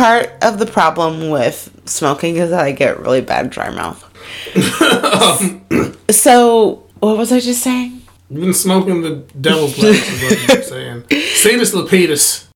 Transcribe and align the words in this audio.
part 0.00 0.32
of 0.42 0.58
the 0.58 0.64
problem 0.64 1.28
with 1.28 1.70
smoking 1.84 2.36
is 2.36 2.50
that 2.50 2.60
I 2.60 2.72
get 2.72 3.00
really 3.00 3.20
bad 3.20 3.50
dry 3.50 3.68
mouth. 3.68 4.02
so, 6.10 6.82
what 7.00 7.18
was 7.18 7.30
I 7.32 7.40
just 7.40 7.62
saying? 7.62 8.00
You've 8.30 8.40
been 8.40 8.54
smoking 8.54 9.02
the 9.02 9.16
devil's 9.38 9.76
lettuce, 9.78 10.08
is 10.08 10.22
what 10.22 10.48
you're 10.48 10.62
saying. 10.62 11.04
Satus 11.34 11.74
Lepidus. 11.74 12.49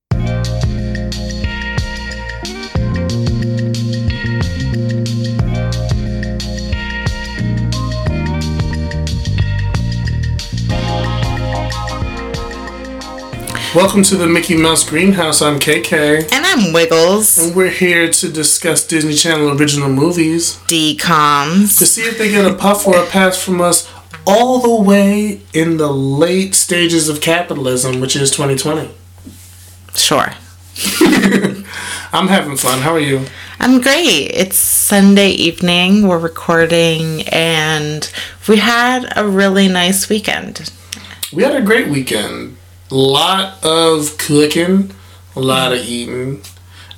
Welcome 13.75 14.05
to 14.05 14.17
the 14.17 14.29
Mickey 14.29 14.57
Mouse 14.57 14.89
Greenhouse. 14.89 15.43
I'm 15.43 15.59
KK. 15.59 16.31
And 16.33 16.47
I'm 16.47 16.73
Wiggles. 16.73 17.39
And 17.39 17.57
we're 17.57 17.71
here 17.71 18.09
to 18.09 18.29
discuss 18.29 18.87
Disney 18.87 19.15
Channel 19.15 19.61
original 19.61 19.89
movies. 19.89 20.59
DComs. 20.69 21.77
To 21.79 21.85
see 21.85 22.03
if 22.03 22.17
they 22.17 22.31
get 22.31 22.49
a 22.49 22.55
puff 22.55 22.87
or 22.87 22.97
a 22.97 23.07
pass 23.07 23.43
from 23.43 23.61
us 23.61 23.93
all 24.29 24.61
the 24.61 24.81
way 24.81 25.41
in 25.53 25.77
the 25.79 25.93
late 25.93 26.55
stages 26.55 27.09
of 27.09 27.21
capitalism, 27.21 28.01
which 28.01 28.15
is 28.15 28.31
2020. 28.31 28.95
Sure. 29.97 30.29
I'm 32.13 32.29
having 32.29 32.57
fun. 32.57 32.79
How 32.79 32.93
are 32.93 33.01
you? 33.01 33.27
I'm 33.59 33.81
great. 33.81 34.31
It's 34.33 34.57
Sunday 34.57 35.31
evening. 35.31 36.07
We're 36.07 36.21
recording, 36.21 37.23
and 37.23 38.09
we 38.47 38.59
had 38.59 39.13
a 39.17 39.27
really 39.27 39.67
nice 39.67 40.09
weekend. 40.09 40.71
We 41.33 41.43
had 41.43 41.57
a 41.57 41.63
great 41.63 41.89
weekend. 41.89 42.57
A 42.91 42.95
lot 42.95 43.65
of 43.65 44.19
cooking, 44.19 44.93
a 45.35 45.41
lot 45.41 45.73
of 45.73 45.79
eating, 45.79 46.43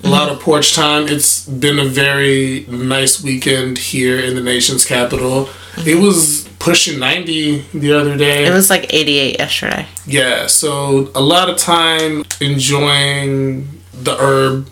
a 0.03 0.09
lot 0.09 0.31
of 0.31 0.41
porch 0.41 0.75
time. 0.75 1.09
It's 1.09 1.47
been 1.47 1.79
a 1.79 1.85
very 1.85 2.67
nice 2.69 3.23
weekend 3.23 3.79
here 3.79 4.19
in 4.19 4.35
the 4.35 4.43
nation's 4.43 4.85
capital. 4.85 5.49
It 5.79 6.01
was 6.01 6.49
pushing 6.59 6.99
90 6.99 7.67
the 7.75 7.93
other 7.93 8.17
day. 8.17 8.47
It 8.47 8.53
was 8.53 8.71
like 8.71 8.93
88 8.93 9.39
yesterday. 9.39 9.87
Yeah, 10.07 10.47
so 10.47 11.11
a 11.15 11.21
lot 11.21 11.49
of 11.49 11.57
time 11.57 12.25
enjoying 12.41 13.69
the 13.93 14.17
herb 14.19 14.69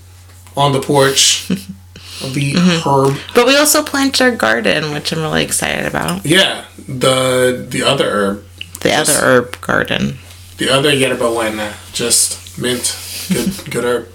on 0.57 0.73
the 0.73 0.81
porch. 0.81 1.47
the 1.49 2.55
mm-hmm. 2.55 2.89
herb. 2.89 3.19
But 3.35 3.47
we 3.47 3.57
also 3.57 3.83
planted 3.83 4.23
our 4.23 4.35
garden, 4.35 4.93
which 4.93 5.13
I'm 5.13 5.21
really 5.21 5.45
excited 5.45 5.87
about. 5.87 6.25
Yeah, 6.25 6.65
the 6.89 7.67
the 7.69 7.83
other 7.83 8.11
herb. 8.11 8.45
The 8.81 8.93
other 8.93 9.13
herb 9.13 9.61
garden. 9.61 10.19
The 10.59 10.69
other 10.71 10.93
yerba 10.93 11.29
buena, 11.31 11.75
just 11.93 12.59
mint, 12.59 12.97
good 13.29 13.53
good 13.71 13.85
herb. 13.85 14.09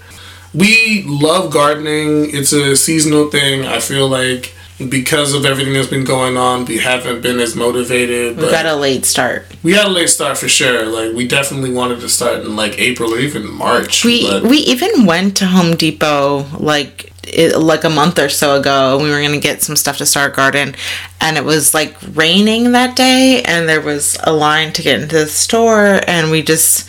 We 0.54 1.04
love 1.06 1.52
gardening. 1.52 2.30
It's 2.34 2.52
a 2.52 2.74
seasonal 2.76 3.30
thing. 3.30 3.64
I 3.66 3.78
feel 3.80 4.08
like 4.08 4.54
because 4.88 5.34
of 5.34 5.44
everything 5.44 5.74
that's 5.74 5.88
been 5.88 6.04
going 6.04 6.36
on, 6.38 6.64
we 6.64 6.78
haven't 6.78 7.20
been 7.20 7.38
as 7.38 7.54
motivated. 7.54 8.38
We 8.38 8.50
got 8.50 8.64
a 8.66 8.74
late 8.74 9.04
start. 9.04 9.46
we 9.62 9.74
had 9.74 9.86
a 9.86 9.90
late 9.90 10.08
start 10.08 10.38
for 10.38 10.48
sure. 10.48 10.86
Like 10.86 11.14
we 11.14 11.28
definitely 11.28 11.72
wanted 11.72 12.00
to 12.00 12.08
start 12.08 12.40
in 12.40 12.56
like 12.56 12.78
April 12.78 13.12
or 13.14 13.18
even 13.18 13.48
March. 13.52 14.04
We 14.04 14.26
but 14.28 14.42
we 14.44 14.56
even 14.58 15.04
went 15.06 15.36
to 15.38 15.46
Home 15.46 15.76
Depot 15.76 16.46
like 16.58 17.09
it, 17.32 17.58
like 17.58 17.84
a 17.84 17.90
month 17.90 18.18
or 18.18 18.28
so 18.28 18.58
ago. 18.58 18.98
We 19.02 19.10
were 19.10 19.20
gonna 19.20 19.38
get 19.38 19.62
some 19.62 19.76
stuff 19.76 19.98
to 19.98 20.06
start 20.06 20.34
garden, 20.34 20.74
and 21.20 21.36
it 21.36 21.44
was 21.44 21.74
like 21.74 21.96
raining 22.14 22.72
that 22.72 22.96
day, 22.96 23.42
and 23.44 23.68
there 23.68 23.80
was 23.80 24.18
a 24.22 24.32
line 24.32 24.72
to 24.74 24.82
get 24.82 25.00
into 25.00 25.16
the 25.16 25.26
store, 25.26 26.00
and 26.06 26.30
we 26.30 26.42
just 26.42 26.88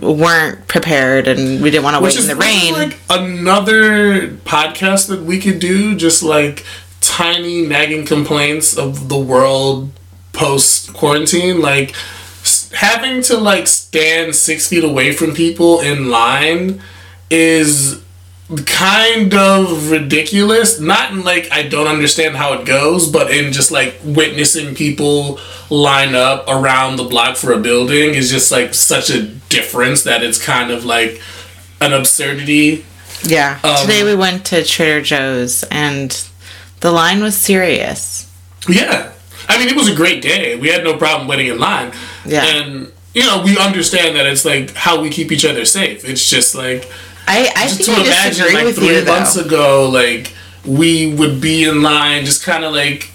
weren't 0.00 0.66
prepared, 0.68 1.28
and 1.28 1.62
we 1.62 1.70
didn't 1.70 1.84
want 1.84 1.96
to 1.96 2.02
wait 2.02 2.18
in 2.18 2.26
the 2.26 2.36
rain. 2.36 2.72
like 2.72 2.98
another 3.10 4.28
podcast 4.28 5.08
that 5.08 5.22
we 5.22 5.40
could 5.40 5.58
do, 5.58 5.96
just 5.96 6.22
like 6.22 6.64
tiny 7.00 7.66
nagging 7.66 8.04
complaints 8.04 8.76
of 8.76 9.08
the 9.08 9.18
world 9.18 9.90
post 10.32 10.92
quarantine, 10.92 11.60
like 11.60 11.94
having 12.72 13.22
to 13.22 13.36
like 13.36 13.66
stand 13.66 14.34
six 14.34 14.68
feet 14.68 14.84
away 14.84 15.12
from 15.12 15.34
people 15.34 15.80
in 15.80 16.10
line 16.10 16.80
is 17.30 18.02
kind 18.64 19.34
of 19.34 19.90
ridiculous 19.90 20.80
not 20.80 21.12
in 21.12 21.22
like 21.22 21.46
i 21.52 21.62
don't 21.62 21.86
understand 21.86 22.34
how 22.34 22.54
it 22.54 22.64
goes 22.64 23.06
but 23.10 23.30
in 23.30 23.52
just 23.52 23.70
like 23.70 23.94
witnessing 24.02 24.74
people 24.74 25.38
line 25.68 26.14
up 26.14 26.48
around 26.48 26.96
the 26.96 27.04
block 27.04 27.36
for 27.36 27.52
a 27.52 27.58
building 27.58 28.14
is 28.14 28.30
just 28.30 28.50
like 28.50 28.72
such 28.72 29.10
a 29.10 29.22
difference 29.50 30.02
that 30.04 30.22
it's 30.22 30.42
kind 30.42 30.70
of 30.70 30.84
like 30.86 31.20
an 31.82 31.92
absurdity 31.92 32.84
yeah. 33.24 33.58
um, 33.64 33.82
Today 33.84 34.04
we 34.04 34.14
went 34.14 34.44
to 34.46 34.62
Trader 34.64 35.02
Joe's, 35.02 35.64
and 35.72 36.10
the 36.80 36.92
line 36.92 37.20
was 37.20 37.36
serious. 37.36 38.30
yeah 38.68 39.12
i 39.48 39.58
mean 39.58 39.68
it 39.68 39.76
was 39.76 39.88
a 39.88 39.94
great 39.94 40.22
day 40.22 40.56
we 40.58 40.68
had 40.68 40.84
no 40.84 40.96
problem 40.96 41.28
waiting 41.28 41.48
in 41.48 41.58
line 41.58 41.92
Yeah. 42.24 42.44
and 42.46 42.92
you 43.12 43.24
know 43.24 43.42
we 43.44 43.58
understand 43.58 44.16
that 44.16 44.24
it's 44.24 44.44
like 44.46 44.72
how 44.74 45.02
we 45.02 45.10
keep 45.10 45.32
each 45.32 45.44
other 45.44 45.66
safe 45.66 46.08
it's 46.08 46.30
just 46.30 46.54
like 46.54 46.88
I 47.28 47.52
I 47.54 47.62
just 47.68 47.76
think 47.82 47.98
to 47.98 48.02
I 48.02 48.06
imagine 48.06 48.30
disagree 48.30 48.54
like 48.54 48.64
with 48.64 48.76
three 48.76 48.86
you 48.88 49.00
though. 49.02 49.12
months 49.14 49.36
ago, 49.36 49.88
like 49.90 50.32
we 50.64 51.14
would 51.14 51.40
be 51.40 51.64
in 51.64 51.82
line, 51.82 52.24
just 52.24 52.42
kind 52.42 52.64
of 52.64 52.72
like, 52.72 53.10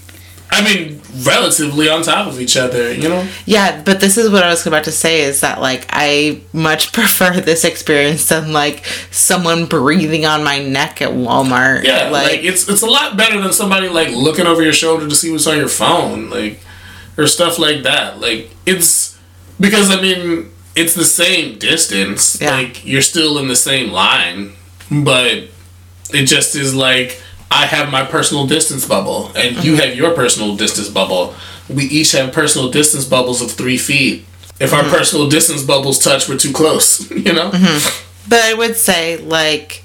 I 0.50 0.62
mean, 0.64 1.00
relatively 1.22 1.88
on 1.88 2.02
top 2.02 2.26
of 2.26 2.40
each 2.40 2.56
other, 2.56 2.92
you 2.92 3.08
know? 3.08 3.26
Yeah, 3.44 3.82
but 3.82 4.00
this 4.00 4.16
is 4.16 4.30
what 4.30 4.42
I 4.42 4.48
was 4.50 4.66
about 4.66 4.84
to 4.84 4.92
say 4.92 5.22
is 5.22 5.40
that 5.40 5.60
like 5.60 5.86
I 5.90 6.40
much 6.52 6.92
prefer 6.98 7.40
this 7.40 7.64
experience 7.64 8.28
than 8.28 8.52
like 8.52 8.86
someone 9.10 9.66
breathing 9.66 10.24
on 10.26 10.44
my 10.44 10.60
neck 10.60 11.02
at 11.02 11.10
Walmart. 11.10 11.84
Yeah, 11.84 12.10
like, 12.10 12.44
it's 12.44 12.68
it's 12.68 12.82
a 12.82 12.86
lot 12.86 13.16
better 13.16 13.40
than 13.40 13.52
somebody 13.52 13.88
like 13.88 14.10
looking 14.10 14.46
over 14.46 14.62
your 14.62 14.72
shoulder 14.72 15.08
to 15.08 15.14
see 15.14 15.30
what's 15.32 15.46
on 15.46 15.56
your 15.56 15.68
phone, 15.68 16.30
like 16.30 16.60
or 17.16 17.26
stuff 17.26 17.58
like 17.58 17.82
that. 17.82 18.20
Like 18.20 18.50
it's 18.66 19.18
because 19.60 19.90
I 19.90 20.00
mean 20.00 20.50
it's 20.76 20.94
the 20.94 21.04
same 21.04 21.58
distance. 21.58 22.40
Yeah. 22.40 22.56
Like 22.56 22.84
you're 22.84 23.02
still 23.02 23.38
in 23.38 23.48
the 23.48 23.56
same 23.56 23.90
line, 23.90 24.52
but 24.90 25.48
it 26.12 26.26
just 26.26 26.54
is 26.54 26.74
like 26.74 27.20
I 27.50 27.66
have 27.66 27.90
my 27.90 28.04
personal 28.04 28.46
distance 28.46 28.86
bubble 28.86 29.30
and 29.36 29.62
you 29.64 29.72
mm-hmm. 29.72 29.80
have 29.80 29.96
your 29.96 30.14
personal 30.14 30.56
distance 30.56 30.88
bubble. 30.88 31.34
We 31.68 31.84
each 31.84 32.12
have 32.12 32.32
personal 32.32 32.70
distance 32.70 33.04
bubbles 33.04 33.40
of 33.40 33.50
three 33.50 33.78
feet. 33.78 34.26
If 34.60 34.72
our 34.72 34.82
mm-hmm. 34.82 34.90
personal 34.90 35.28
distance 35.28 35.62
bubbles 35.62 35.98
touch, 35.98 36.28
we're 36.28 36.36
too 36.36 36.52
close. 36.52 37.10
You 37.14 37.32
know. 37.32 37.50
Mm-hmm. 37.50 38.28
but 38.28 38.40
I 38.40 38.54
would 38.54 38.76
say 38.76 39.16
like 39.18 39.84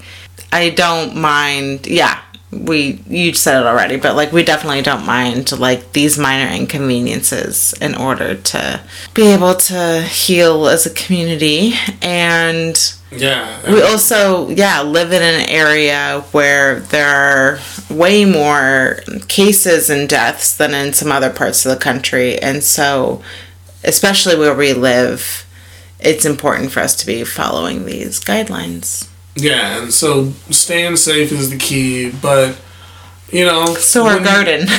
I 0.52 0.72
don't 0.72 1.16
mind. 1.16 1.86
Yeah, 1.86 2.20
we 2.52 3.00
you 3.08 3.34
said 3.34 3.62
it 3.62 3.68
already, 3.68 3.98
but 3.98 4.16
like 4.16 4.32
we 4.32 4.44
definitely 4.44 4.82
don't 4.82 5.06
mind 5.06 5.58
like 5.60 5.94
these 5.94 6.18
minor 6.18 6.52
inconveniences 6.52 7.74
in 7.82 7.96
order 7.96 8.36
to 8.36 8.82
be 9.14 9.28
able 9.28 9.56
to 9.56 10.02
heal 10.02 10.68
as 10.68 10.86
a 10.86 10.94
community 10.94 11.74
and 12.02 12.96
Yeah. 13.12 13.72
We 13.72 13.82
also, 13.82 14.50
yeah, 14.50 14.82
live 14.82 15.12
in 15.12 15.22
an 15.22 15.50
area 15.50 16.24
where 16.32 16.80
there 16.80 17.08
are 17.08 17.60
way 17.90 18.24
more 18.26 19.00
cases 19.28 19.90
and 19.90 20.08
deaths 20.08 20.56
than 20.56 20.74
in 20.74 20.94
some 20.94 21.12
other 21.12 21.32
parts 21.32 21.66
of 21.66 21.72
the 21.74 21.84
country. 21.84 22.38
And 22.38 22.64
so, 22.64 23.24
especially 23.84 24.38
where 24.38 24.54
we 24.54 24.74
live, 24.74 25.44
it's 26.00 26.24
important 26.26 26.72
for 26.72 26.82
us 26.82 26.96
to 26.98 27.06
be 27.06 27.24
following 27.24 27.86
these 27.86 28.20
guidelines. 28.20 29.09
Yeah, 29.44 29.82
and 29.82 29.94
so 29.94 30.32
staying 30.50 30.96
safe 30.98 31.32
is 31.32 31.50
the 31.50 31.58
key, 31.58 32.12
but 32.22 32.60
you 33.32 33.46
know. 33.46 33.74
So, 33.76 34.06
our 34.06 34.20
garden. 34.20 34.68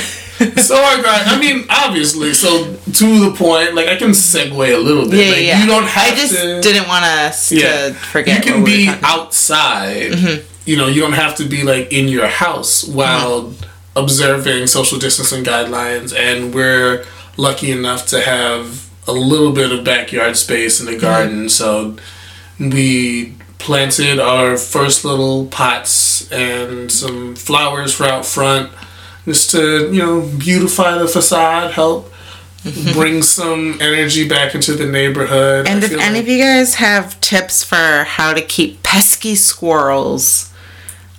So 0.57 0.75
our 0.75 0.99
garden. 1.03 1.27
I 1.27 1.37
mean, 1.39 1.65
obviously. 1.69 2.33
So 2.33 2.73
to 2.73 3.29
the 3.29 3.35
point, 3.37 3.75
like 3.75 3.87
I 3.87 3.95
can 3.95 4.09
segue 4.09 4.73
a 4.73 4.77
little 4.79 5.07
bit. 5.07 5.19
yeah, 5.27 5.31
like, 5.33 5.43
yeah. 5.45 5.61
You 5.61 5.67
don't 5.67 5.83
have 5.85 6.13
I 6.13 6.15
just 6.15 6.33
to. 6.33 6.59
didn't 6.61 6.87
want 6.87 7.05
us 7.05 7.51
yeah, 7.51 7.89
to 7.89 7.93
forget. 7.93 8.43
You 8.43 8.51
can 8.51 8.63
be 8.63 8.87
were 8.87 8.93
talking 8.93 8.99
about. 8.99 9.19
outside. 9.27 10.43
You 10.65 10.77
know, 10.77 10.87
you 10.87 10.99
don't 10.99 11.13
have 11.13 11.35
to 11.35 11.45
be 11.45 11.61
like 11.61 11.91
in 11.93 12.07
your 12.07 12.25
house 12.27 12.83
while 12.87 13.43
Mm-hmm. 13.51 13.99
observing 13.99 14.65
social 14.65 14.97
distancing 14.97 15.43
guidelines. 15.43 16.11
And 16.15 16.55
we're 16.55 17.05
lucky 17.37 17.69
enough 17.71 18.07
to 18.07 18.21
have 18.21 18.89
a 19.07 19.11
little 19.11 19.51
bit 19.51 19.71
of 19.71 19.83
backyard 19.85 20.37
space 20.37 20.79
in 20.79 20.87
the 20.87 20.93
Mm-hmm. 20.93 21.01
garden, 21.01 21.49
so 21.49 21.97
we 22.59 23.35
planted 23.61 24.19
our 24.19 24.57
first 24.57 25.05
little 25.05 25.45
pots 25.45 26.29
and 26.31 26.91
some 26.91 27.35
flowers 27.35 27.93
for 27.93 28.05
out 28.05 28.25
front 28.25 28.71
just 29.25 29.51
to 29.51 29.91
you 29.93 29.99
know 29.99 30.21
beautify 30.39 30.97
the 30.97 31.07
facade 31.07 31.71
help 31.71 32.11
bring 32.93 33.21
some 33.23 33.77
energy 33.81 34.27
back 34.27 34.53
into 34.53 34.73
the 34.73 34.85
neighborhood. 34.85 35.67
And 35.67 35.83
I 35.83 35.87
if 35.87 35.93
any 35.93 36.13
like- 36.15 36.21
of 36.23 36.27
you 36.27 36.37
guys 36.39 36.75
have 36.75 37.19
tips 37.21 37.63
for 37.63 38.03
how 38.03 38.33
to 38.33 38.41
keep 38.41 38.83
pesky 38.83 39.35
squirrels 39.35 40.50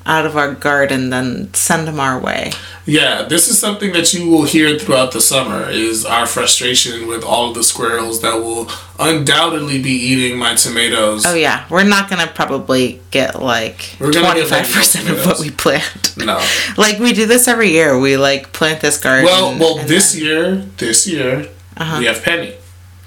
out 0.05 0.27
of 0.27 0.37
our 0.37 0.53
garden, 0.55 1.11
then 1.11 1.53
send 1.55 1.87
them 1.87 2.01
our 2.01 2.19
way. 2.21 2.53
Yeah, 2.87 3.23
this 3.23 3.49
is 3.49 3.59
something 3.59 3.93
that 3.93 4.13
you 4.13 4.29
will 4.29 4.43
hear 4.45 4.77
throughout 4.79 5.13
the 5.13 5.21
summer 5.21 5.69
is 5.71 6.05
our 6.05 6.27
frustration 6.27 7.07
with 7.07 7.23
all 7.23 7.49
of 7.51 7.55
the 7.55 7.63
squirrels 7.63 8.21
that 8.23 8.35
will 8.35 8.69
undoubtedly 8.99 9.81
be 9.83 9.91
eating 9.93 10.39
my 10.39 10.55
tomatoes. 10.55 11.25
Oh 11.27 11.35
yeah, 11.35 11.65
we're 11.71 11.85
not 11.85 12.09
gonna 12.11 12.27
probably 12.27 13.01
get 13.11 13.41
like 13.41 13.97
We're 14.01 14.13
gonna 14.13 14.27
twenty 14.27 14.41
get, 14.43 14.51
like, 14.51 14.65
five 14.67 14.75
no 14.75 14.81
percent 14.81 15.09
of 15.11 15.27
what 15.27 15.39
we 15.39 15.51
plant. 15.51 16.17
No. 16.17 16.41
Like 16.77 16.99
we 16.99 17.13
do 17.13 17.27
this 17.27 17.47
every 17.49 17.71
year. 17.71 17.99
We 17.99 18.17
like 18.17 18.53
plant 18.53 18.81
this 18.81 18.99
garden. 18.99 19.25
Well, 19.27 19.59
well, 19.59 19.77
this 19.87 20.13
then- 20.15 20.23
year, 20.25 20.57
this 20.79 21.07
year, 21.07 21.49
Uh-huh. 21.77 21.99
we 22.01 22.07
have 22.07 22.23
Penny. 22.23 22.55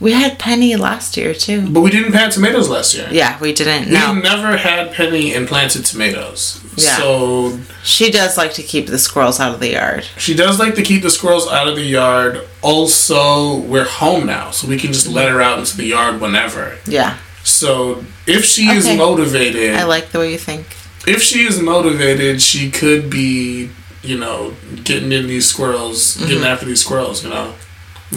We 0.05 0.11
had 0.13 0.37
Penny 0.37 0.75
last 0.75 1.17
year 1.17 1.33
too. 1.33 1.59
But 1.73 1.81
we 1.81 1.89
didn't 1.89 2.11
plant 2.11 2.31
tomatoes 2.33 2.69
last 2.69 2.93
year. 2.93 3.07
Yeah, 3.11 3.39
we 3.39 3.51
didn't. 3.53 3.85
We 3.89 4.21
never 4.21 4.55
had 4.55 4.93
Penny 4.93 5.33
and 5.35 5.47
planted 5.47 5.83
tomatoes. 5.85 6.61
Yeah. 6.77 6.97
So 6.97 7.59
she 7.83 8.11
does 8.11 8.37
like 8.37 8.53
to 8.59 8.63
keep 8.63 8.85
the 8.87 8.99
squirrels 8.99 9.39
out 9.39 9.53
of 9.55 9.59
the 9.59 9.71
yard. 9.71 10.03
she 10.17 10.33
does 10.35 10.59
like 10.59 10.75
to 10.75 10.83
keep 10.83 11.01
the 11.01 11.09
squirrels 11.09 11.47
out 11.47 11.67
of 11.67 11.75
the 11.75 11.87
yard. 12.01 12.33
Also, 12.61 13.57
we're 13.61 13.85
home 14.03 14.25
now, 14.25 14.51
so 14.51 14.67
we 14.67 14.77
can 14.77 14.91
just 14.93 15.07
let 15.07 15.29
her 15.29 15.41
out 15.41 15.57
into 15.59 15.75
the 15.77 15.85
yard 15.85 16.21
whenever. 16.21 16.77
Yeah, 16.85 17.17
So 17.43 18.03
if 18.27 18.45
she 18.45 18.67
is 18.67 18.85
motivated, 18.97 19.75
I 19.75 19.83
like 19.85 20.11
the 20.11 20.19
way 20.19 20.31
you 20.31 20.37
think. 20.37 20.65
if 21.07 21.21
she 21.21 21.39
is 21.47 21.61
motivated, 21.61 22.41
she 22.41 22.69
could 22.69 23.09
be, 23.09 23.69
you 24.03 24.17
know, 24.19 24.53
getting 24.83 25.11
in 25.11 25.27
these 25.27 25.45
squirrels, 25.47 26.17
getting 26.17 26.37
Mm-hmm. 26.37 26.45
after 26.53 26.65
these 26.65 26.81
squirrels, 26.81 27.23
you 27.23 27.29
know. 27.29 27.53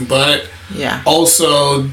But 0.09 0.49
Yeah. 0.75 1.03
also, 1.05 1.91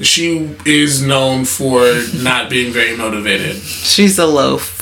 she 0.00 0.56
is 0.64 1.02
known 1.02 1.44
for 1.44 1.80
not 2.14 2.48
being 2.50 2.72
very 2.72 2.96
motivated. 2.96 3.56
She's 3.56 4.18
a 4.18 4.26
loaf. 4.26 4.76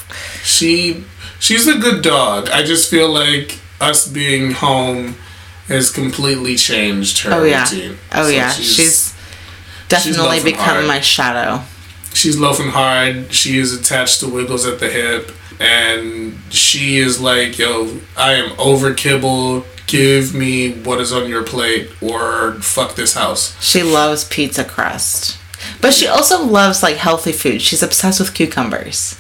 She 0.45 1.05
she's 1.39 1.67
a 1.69 1.79
good 1.79 2.03
dog. 2.03 2.49
I 2.51 2.63
just 2.63 2.91
feel 2.91 3.11
like 3.11 3.59
us 3.81 4.07
being 4.09 4.53
home 4.53 5.17
has 5.69 5.91
completely 5.91 6.57
changed 6.57 7.21
her 7.21 7.33
Oh 7.33 7.45
yeah. 7.45 7.63
routine. 7.63 7.99
Oh 8.13 8.25
So 8.25 8.29
yeah. 8.31 8.51
She's, 8.51 9.15
definitely 9.89 10.23
loafing 10.25 10.45
become 10.45 10.65
hard. 10.65 10.87
my 10.87 11.01
shadow. 11.01 11.63
she's 12.15 12.39
loafing 12.39 12.69
hard. 12.71 13.33
She 13.33 13.59
is 13.59 13.73
attached 13.75 14.21
to 14.21 14.29
Wiggles 14.29 14.67
at 14.67 14.81
the 14.81 14.89
hip, 14.89 15.31
and 15.61 16.39
she 16.51 16.99
is 16.99 17.21
like, 17.21 17.59
"Yo, 17.59 17.99
I 18.17 18.35
am 18.35 18.53
over 18.59 18.95
kibble. 18.95 19.65
Give 19.87 20.35
me 20.35 20.73
what 20.73 21.01
is 21.01 21.13
on 21.13 21.29
your 21.29 21.43
plate, 21.45 21.91
or 22.01 22.55
fuck 22.61 22.95
this 22.95 23.15
house." 23.15 23.57
She 23.63 23.83
loves 23.83 24.25
pizza 24.25 24.65
crust. 24.65 25.39
But 25.81 25.95
she 25.95 26.07
also 26.07 26.45
loves 26.45 26.83
like 26.83 26.97
healthy 26.97 27.33
food. 27.33 27.63
She's 27.63 27.83
obsessed 27.83 28.21
with 28.21 28.35
cucumbers. 28.35 29.17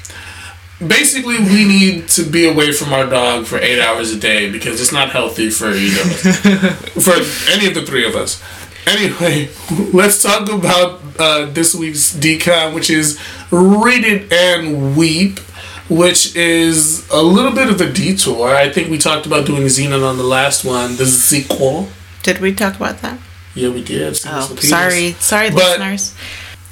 Basically, 0.84 1.38
we 1.38 1.64
need 1.64 2.08
to 2.10 2.22
be 2.22 2.48
away 2.48 2.70
from 2.70 2.92
our 2.92 3.06
dog 3.06 3.46
for 3.46 3.58
eight 3.58 3.80
hours 3.80 4.12
a 4.12 4.18
day 4.18 4.50
because 4.50 4.80
it's 4.80 4.92
not 4.92 5.10
healthy 5.10 5.50
for 5.50 5.70
either 5.70 6.00
of 6.00 6.26
us, 6.26 7.04
for 7.04 7.52
any 7.52 7.66
of 7.66 7.74
the 7.74 7.84
three 7.84 8.06
of 8.06 8.14
us. 8.14 8.40
Anyway, 8.86 9.50
let's 9.92 10.22
talk 10.22 10.48
about 10.50 11.00
uh, 11.18 11.46
this 11.46 11.74
week's 11.74 12.14
DCom, 12.14 12.74
which 12.74 12.90
is 12.90 13.18
Read 13.50 14.04
It 14.04 14.32
and 14.32 14.96
Weep, 14.96 15.40
which 15.88 16.34
is 16.36 17.08
a 17.10 17.22
little 17.22 17.52
bit 17.52 17.68
of 17.68 17.80
a 17.80 17.90
detour. 17.92 18.54
I 18.54 18.68
think 18.70 18.90
we 18.90 18.98
talked 18.98 19.26
about 19.26 19.46
doing 19.46 19.62
Zenon 19.64 20.06
on 20.08 20.16
the 20.18 20.24
last 20.24 20.64
one, 20.64 20.96
the 20.96 21.06
sequel. 21.06 21.88
Did 22.22 22.40
we 22.40 22.54
talk 22.54 22.76
about 22.76 22.98
that? 23.02 23.18
Yeah, 23.54 23.70
we 23.70 23.82
did. 23.82 24.18
Oh, 24.26 24.56
sorry. 24.60 25.12
Sorry, 25.18 25.50
But- 25.50 25.78
listeners. 25.80 26.14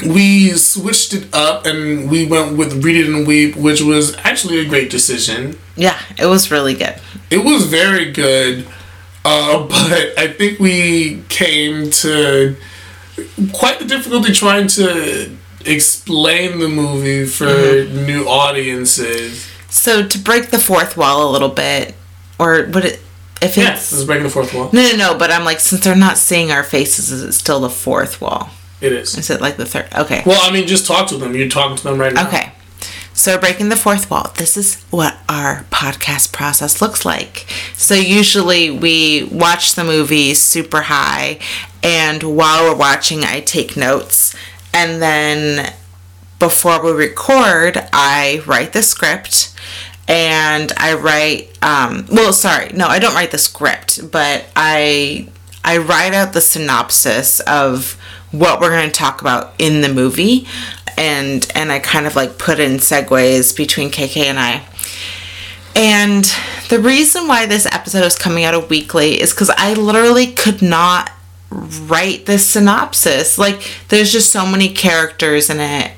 we 0.07 0.51
switched 0.53 1.15
it 1.15 1.35
up 1.35 1.65
and 1.65 2.11
we 2.11 2.27
went 2.27 2.57
with 2.59 2.85
Read 2.85 2.97
It 2.97 3.07
and 3.09 3.27
Weep, 3.27 3.57
which 3.57 3.81
was 3.81 4.15
actually 4.25 4.59
a 4.59 4.65
great 4.67 4.91
decision. 4.91 5.59
Yeah, 5.77 5.99
it 6.19 6.27
was 6.27 6.51
really 6.51 6.75
good. 6.75 6.95
It 7.31 7.43
was 7.45 7.65
very 7.65 8.13
good, 8.13 8.67
uh, 9.25 9.63
but 9.69 10.19
I 10.19 10.29
think 10.29 10.59
we 10.61 11.23
came 11.31 11.91
to 11.91 12.57
quite 13.55 13.79
the 13.79 13.87
difficulty 13.87 14.33
trying 14.33 14.67
to 14.69 15.31
explain 15.67 16.59
the 16.59 16.69
movie 16.69 17.27
for 17.27 17.47
mm-hmm. 17.47 18.07
new 18.07 18.25
audiences. 18.27 19.47
So 19.69 20.07
to 20.07 20.19
break 20.19 20.51
the 20.51 20.59
fourth 20.59 20.97
wall 20.97 21.29
a 21.29 21.31
little 21.31 21.49
bit, 21.49 21.95
or 22.39 22.67
would 22.67 22.85
it? 22.85 23.01
If 23.43 23.59
Yes, 23.59 23.81
it's 23.81 23.91
this 23.91 24.01
is 24.01 24.07
breaking 24.07 24.25
the 24.25 24.31
fourth 24.31 24.55
wall. 24.55 24.71
no, 24.73 24.83
no, 24.91 24.97
no. 24.97 25.19
But 25.19 25.31
I'm 25.31 25.45
like, 25.45 25.61
since 25.61 25.85
they're 25.85 25.95
not 25.95 26.17
seeing 26.17 26.51
our 26.51 26.65
faces, 26.65 27.13
is 27.13 27.23
it 27.23 27.33
still 27.33 27.61
the 27.61 27.69
fourth 27.69 28.21
wall? 28.21 28.49
It 28.81 28.93
is. 28.93 29.17
Is 29.17 29.31
it 29.31 29.41
like 29.41 29.57
the 29.57 29.67
third? 29.67 29.89
Okay. 29.95 30.23
Well, 30.25 30.41
I 30.43 30.53
mean, 30.53 30.67
just 30.67 30.87
talk 30.87 31.09
to 31.09 31.19
them. 31.19 31.35
You're 31.35 31.49
talking 31.49 31.77
to 31.77 31.85
them 31.85 31.99
right 31.99 32.13
now. 32.13 32.27
Okay. 32.29 32.53
So, 33.13 33.39
breaking 33.39 33.71
the 33.71 33.77
fourth 33.77 34.11
wall, 34.11 34.31
this 34.37 34.59
is 34.59 34.83
what 34.91 35.17
our 35.27 35.65
podcast 35.71 36.33
process 36.35 36.83
looks 36.83 37.07
like. 37.07 37.47
So, 37.73 37.95
usually 37.95 38.71
we 38.71 39.25
watch 39.33 39.75
the 39.75 39.85
movie 39.85 40.35
super 40.35 40.83
high, 40.83 41.39
and 41.83 42.23
while 42.23 42.65
we're 42.65 42.77
watching, 42.77 43.25
I 43.25 43.41
take 43.41 43.75
notes. 43.75 44.37
And 44.77 45.01
then 45.01 45.73
before 46.39 46.85
we 46.85 46.93
record, 46.93 47.79
I 47.95 48.43
write 48.47 48.75
the 48.75 48.83
script 48.83 49.55
and 50.07 50.71
I 50.77 50.93
write, 50.93 51.59
um, 51.63 52.07
well, 52.13 52.35
sorry, 52.35 52.75
no, 52.75 52.87
I 52.87 52.99
don't 52.99 53.15
write 53.15 53.31
the 53.31 53.39
script, 53.39 54.11
but 54.11 54.45
I. 54.55 55.29
I 55.69 55.79
write 55.79 56.15
out 56.15 56.33
the 56.33 56.41
synopsis 56.41 57.41
of 57.41 57.99
what 58.31 58.61
we're 58.61 58.71
going 58.71 58.89
to 58.89 58.95
talk 58.95 59.21
about 59.21 59.53
in 59.59 59.81
the 59.81 59.93
movie 59.93 60.47
and 60.97 61.45
and 61.57 61.73
I 61.73 61.81
kind 61.81 62.07
of 62.07 62.15
like 62.15 62.39
put 62.39 62.61
in 62.61 62.79
segues 62.79 63.57
between 63.57 63.91
KK 63.91 64.27
and 64.27 64.39
I. 64.39 64.65
And 65.75 66.25
the 66.69 66.79
reason 66.79 67.27
why 67.27 67.47
this 67.47 67.67
episode 67.67 68.05
is 68.05 68.17
coming 68.17 68.45
out 68.45 68.55
a 68.55 68.61
weekly 68.61 69.21
is 69.21 69.33
cuz 69.33 69.51
I 69.51 69.75
literally 69.75 70.29
could 70.29 70.63
not 70.63 71.11
write 71.51 72.27
this 72.27 72.47
synopsis. 72.47 73.39
Like 73.39 73.63
there's 73.89 74.13
just 74.13 74.31
so 74.31 74.47
many 74.47 74.69
characters 74.69 75.51
in 75.51 75.61
it. 75.61 75.93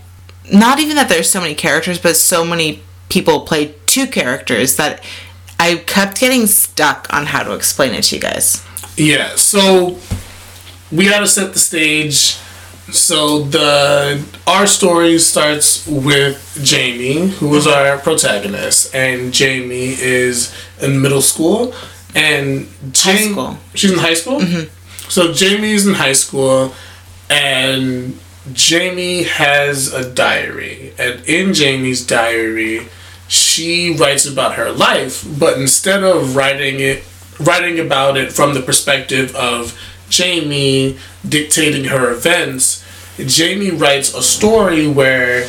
Not 0.53 0.79
even 0.81 0.97
that 0.97 1.09
there's 1.09 1.29
so 1.29 1.41
many 1.41 1.55
characters, 1.55 1.99
but 1.99 2.17
so 2.17 2.45
many 2.45 2.83
people 3.09 3.41
play 3.41 3.75
two 3.87 4.07
characters 4.07 4.77
that 4.77 5.05
I 5.59 5.77
kept 5.77 6.21
getting 6.21 6.47
stuck 6.47 7.13
on 7.13 7.27
how 7.27 7.43
to 7.43 7.55
explain 7.55 7.93
it 7.95 8.05
to 8.05 8.17
you 8.17 8.21
guys. 8.21 8.65
Yeah, 8.97 9.37
so 9.37 9.99
we 10.91 11.05
got 11.09 11.21
to 11.21 11.27
set 11.27 11.53
the 11.53 11.59
stage. 11.59 12.39
So 12.91 13.41
the 13.41 14.25
our 14.47 14.67
story 14.67 15.19
starts 15.19 15.87
with 15.87 16.59
Jamie, 16.63 17.29
who 17.29 17.55
is 17.55 17.67
mm-hmm. 17.67 17.89
our 17.89 17.99
protagonist, 17.99 18.95
and 18.95 19.33
Jamie 19.33 19.95
is 19.99 20.55
in 20.81 21.03
middle 21.03 21.21
school, 21.21 21.75
and 22.15 22.67
Jam- 22.93 23.33
school. 23.33 23.59
She's 23.75 23.93
in 23.93 23.99
high 23.99 24.15
school. 24.15 24.41
Mm-hmm. 24.41 24.78
So 25.09 25.33
Jamie's 25.33 25.87
in 25.87 25.95
high 25.95 26.13
school, 26.13 26.75
and 27.31 28.19
Jamie 28.53 29.25
has 29.25 29.93
a 29.93 30.11
diary, 30.11 30.93
and 30.99 31.23
in 31.27 31.55
Jamie's 31.55 32.07
diary, 32.07 32.89
she 33.27 33.95
writes 33.95 34.27
about 34.27 34.55
her 34.55 34.73
life, 34.73 35.25
but 35.39 35.59
instead 35.59 36.03
of 36.03 36.35
writing 36.35 36.81
it, 36.81 37.05
writing 37.39 37.79
about 37.79 38.17
it 38.17 38.33
from 38.33 38.55
the 38.55 38.63
perspective 38.63 39.35
of 39.37 39.79
Jamie 40.09 40.99
dictating 41.29 41.85
her 41.85 42.11
events, 42.11 42.85
Jamie 43.19 43.71
writes 43.71 44.15
a 44.15 44.23
story 44.23 44.87
where 44.89 45.49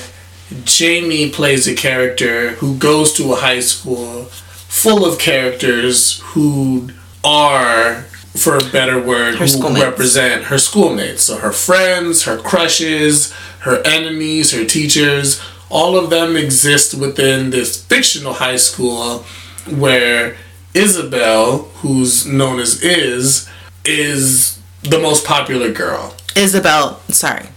Jamie 0.63 1.29
plays 1.29 1.67
a 1.67 1.75
character 1.75 2.51
who 2.53 2.75
goes 2.77 3.13
to 3.13 3.31
a 3.31 3.37
high 3.37 3.59
school 3.59 4.25
full 4.25 5.05
of 5.05 5.19
characters 5.19 6.19
who 6.33 6.89
are, 7.23 8.05
for 8.35 8.57
a 8.57 8.63
better 8.71 9.01
word, 9.01 9.35
Her 9.35 9.45
who 9.45 9.81
represent 9.81 10.45
her 10.45 10.57
schoolmates. 10.57 11.23
So 11.23 11.37
her 11.37 11.51
friends, 11.51 12.23
her 12.23 12.37
crushes, 12.37 13.33
her 13.59 13.81
enemies, 13.85 14.51
her 14.51 14.65
teachers, 14.65 15.41
all 15.69 15.97
of 15.97 16.09
them 16.09 16.35
exist 16.35 16.93
within 16.93 17.49
this 17.49 17.83
fictional 17.83 18.33
high 18.33 18.55
school 18.55 19.25
where 19.67 20.37
Isabel, 20.73 21.69
who's 21.81 22.25
known 22.25 22.59
as 22.59 22.81
Is, 22.81 23.49
is 23.85 24.59
the 24.83 24.99
most 24.99 25.25
popular 25.25 25.71
girl. 25.71 26.15
Isabel, 26.35 26.99
sorry, 27.09 27.47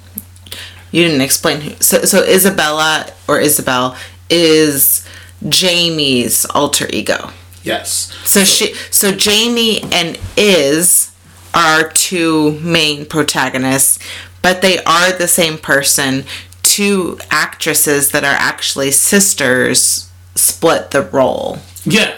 you 0.90 1.04
didn't 1.04 1.20
explain 1.20 1.60
who. 1.60 1.74
So, 1.80 2.02
so 2.02 2.22
Isabella 2.24 3.12
or 3.28 3.38
Isabel 3.38 3.96
is 4.28 5.06
Jamie's 5.48 6.44
alter 6.46 6.88
ego. 6.90 7.30
Yes. 7.62 8.12
So 8.24 8.44
she, 8.44 8.74
so 8.90 9.12
Jamie 9.12 9.82
and 9.92 10.18
Is 10.36 11.12
are 11.54 11.88
two 11.90 12.58
main 12.60 13.06
protagonists, 13.06 13.98
but 14.40 14.62
they 14.62 14.82
are 14.84 15.12
the 15.12 15.28
same 15.28 15.58
person. 15.58 16.24
Two 16.62 17.18
actresses 17.30 18.10
that 18.12 18.24
are 18.24 18.36
actually 18.38 18.90
sisters 18.90 20.10
split 20.34 20.90
the 20.90 21.02
role. 21.02 21.58
Yeah. 21.84 22.14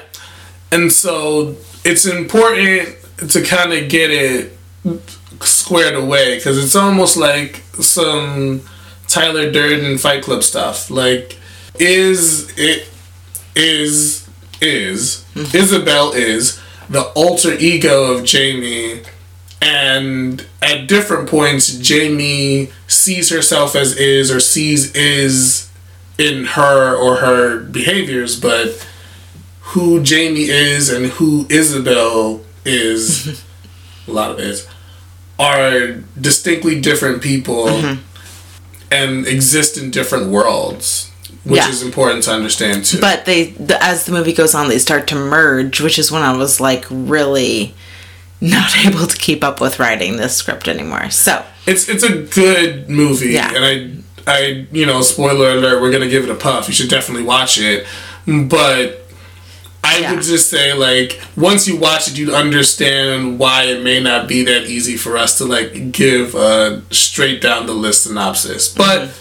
And 0.71 0.93
so 0.93 1.57
it's 1.85 2.07
important 2.07 2.97
to 3.29 3.43
kind 3.43 3.73
of 3.73 3.89
get 3.89 4.11
it 4.11 4.57
squared 5.41 5.95
away 5.95 6.37
because 6.37 6.63
it's 6.63 6.77
almost 6.77 7.17
like 7.17 7.63
some 7.81 8.63
Tyler 9.09 9.51
Durden 9.51 9.99
Fight 9.99 10.23
Club 10.23 10.43
stuff. 10.43 10.91
Like, 10.91 11.39
is 11.79 12.53
it 12.57 12.89
is 13.57 14.24
is, 14.65 15.25
Isabel 15.35 16.13
is 16.13 16.61
the 16.89 17.03
alter 17.15 17.53
ego 17.53 18.13
of 18.13 18.25
Jamie, 18.25 19.03
and 19.61 20.47
at 20.61 20.89
different 20.89 21.29
points, 21.29 21.77
Jamie 21.79 22.71
sees 22.87 23.31
herself 23.31 23.75
as 23.75 23.97
is 23.97 24.31
or 24.31 24.41
sees 24.41 24.95
is 24.95 25.71
in 26.19 26.45
her 26.45 26.95
or 26.95 27.17
her 27.17 27.61
behaviors, 27.61 28.39
but 28.39 28.87
who 29.61 30.03
Jamie 30.03 30.45
is 30.45 30.91
and 30.91 31.07
who 31.07 31.47
Isabel 31.49 32.43
is, 32.65 33.43
a 34.09 34.11
lot 34.11 34.31
of 34.31 34.39
it, 34.39 34.69
are 35.39 35.93
distinctly 36.21 36.81
different 36.81 37.23
people 37.23 37.67
mm-hmm. 37.67 38.01
and 38.93 39.27
exist 39.27 39.77
in 39.77 39.91
different 39.91 40.31
worlds, 40.31 41.11
which 41.45 41.61
Yeah. 41.61 41.69
is 41.69 41.83
important 41.83 42.23
to 42.25 42.33
understand 42.33 42.85
too. 42.85 43.01
But 43.01 43.25
they, 43.27 43.45
the, 43.51 43.83
as 43.83 44.07
the 44.07 44.13
movie 44.13 44.33
goes 44.33 44.55
on, 44.55 44.69
they 44.69 44.79
start 44.79 45.07
to 45.09 45.15
merge, 45.15 45.81
which 45.81 45.99
is 45.99 46.11
when 46.11 46.23
I 46.23 46.37
was 46.37 46.61
like 46.61 46.85
really 46.91 47.75
not 48.41 48.77
able 48.87 49.07
to 49.07 49.17
keep 49.17 49.45
up 49.45 49.61
with 49.61 49.79
writing 49.79 50.17
this 50.17 50.37
script 50.37 50.69
anymore. 50.69 51.11
So 51.11 51.45
it's 51.67 51.89
it's 51.89 52.03
a 52.05 52.23
good 52.23 52.89
movie, 52.91 53.31
Yeah. 53.31 53.53
and 53.55 53.65
I 53.65 53.91
I 54.27 54.67
you 54.73 54.87
know 54.87 55.03
spoiler 55.03 55.51
alert, 55.51 55.81
we're 55.83 55.93
gonna 55.93 56.09
give 56.09 56.25
it 56.25 56.31
a 56.31 56.35
puff. 56.35 56.69
You 56.69 56.75
should 56.75 56.91
definitely 56.91 57.25
watch 57.25 57.59
it, 57.59 57.87
but. 58.27 59.01
I 59.87 59.99
Yeah. 59.99 60.15
would 60.15 60.23
just 60.23 60.49
say, 60.49 60.73
like, 60.73 61.21
once 61.37 61.69
you 61.69 61.77
watch 61.77 62.09
it, 62.09 62.17
you'd 62.17 62.33
understand 62.33 63.39
why 63.39 63.65
it 63.65 63.83
may 63.83 64.01
not 64.01 64.27
be 64.27 64.43
that 64.45 64.65
easy 64.65 64.97
for 64.97 65.19
us 65.19 65.37
to, 65.37 65.45
like, 65.45 65.93
give 65.93 66.35
a 66.35 66.81
straight 66.91 67.43
down 67.43 67.67
the 67.67 67.75
list 67.75 68.05
synopsis. 68.05 68.67
But 68.67 69.01
mm-hmm. 69.03 69.13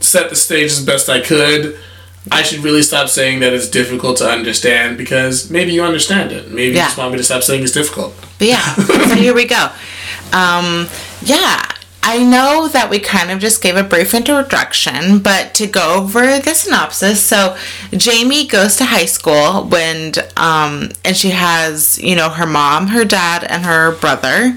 Set 0.00 0.30
the 0.30 0.36
stage 0.36 0.72
as 0.72 0.84
best 0.84 1.08
I 1.08 1.20
could. 1.20 1.78
I 2.30 2.42
should 2.42 2.60
really 2.60 2.82
stop 2.82 3.08
saying 3.08 3.40
that 3.40 3.52
it's 3.54 3.68
difficult 3.68 4.18
to 4.18 4.28
understand 4.28 4.98
because 4.98 5.50
maybe 5.50 5.72
you 5.72 5.82
understand 5.82 6.30
it. 6.30 6.50
Maybe 6.50 6.68
you 6.68 6.74
just 6.74 6.98
want 6.98 7.12
me 7.12 7.18
to 7.18 7.24
stop 7.24 7.42
saying 7.42 7.62
it's 7.62 7.72
difficult. 7.72 8.14
But 8.38 8.48
yeah, 8.48 8.74
so 8.74 9.14
here 9.14 9.34
we 9.34 9.46
go. 9.46 9.70
Um, 10.32 10.88
yeah, 11.22 11.64
I 12.02 12.22
know 12.24 12.68
that 12.68 12.88
we 12.90 13.00
kind 13.00 13.30
of 13.30 13.38
just 13.38 13.62
gave 13.62 13.76
a 13.76 13.82
brief 13.82 14.14
introduction, 14.14 15.18
but 15.18 15.54
to 15.54 15.66
go 15.66 15.96
over 16.00 16.38
the 16.38 16.54
synopsis. 16.54 17.22
So, 17.22 17.56
Jamie 17.92 18.46
goes 18.46 18.76
to 18.76 18.84
high 18.84 19.06
school 19.06 19.64
when, 19.64 20.12
um, 20.36 20.90
and 21.04 21.16
she 21.16 21.30
has, 21.30 21.98
you 21.98 22.16
know, 22.16 22.30
her 22.30 22.46
mom, 22.46 22.88
her 22.88 23.04
dad, 23.04 23.44
and 23.44 23.64
her 23.64 23.96
brother, 23.96 24.56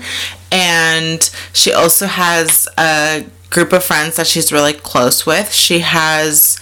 and 0.51 1.29
she 1.53 1.73
also 1.73 2.05
has 2.05 2.67
a 2.77 3.25
group 3.51 3.71
of 3.73 3.83
friends 3.83 4.15
that 4.15 4.25
she's 4.25 4.51
really 4.51 4.73
close 4.73 5.25
with. 5.25 5.51
She 5.53 5.79
has 5.79 6.59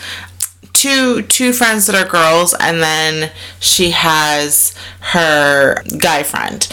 two 0.73 1.21
two 1.23 1.51
friends 1.53 1.87
that 1.87 1.95
are 1.95 2.09
girls 2.09 2.53
and 2.59 2.81
then 2.81 3.31
she 3.59 3.91
has 3.91 4.73
her 4.99 5.81
guy 5.97 6.23
friend 6.23 6.69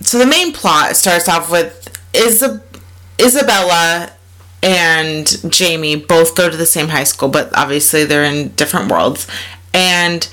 so 0.00 0.18
the 0.18 0.24
main 0.24 0.52
plot 0.52 0.96
starts 0.96 1.28
off 1.28 1.50
with 1.50 1.90
Isab- 2.14 2.62
isabella 3.20 4.12
and 4.62 5.26
jamie 5.52 5.96
both 5.96 6.34
go 6.36 6.48
to 6.48 6.56
the 6.56 6.64
same 6.64 6.88
high 6.88 7.04
school 7.04 7.28
but 7.28 7.50
obviously 7.54 8.04
they're 8.04 8.24
in 8.24 8.48
different 8.50 8.90
worlds 8.90 9.26
and 9.74 10.28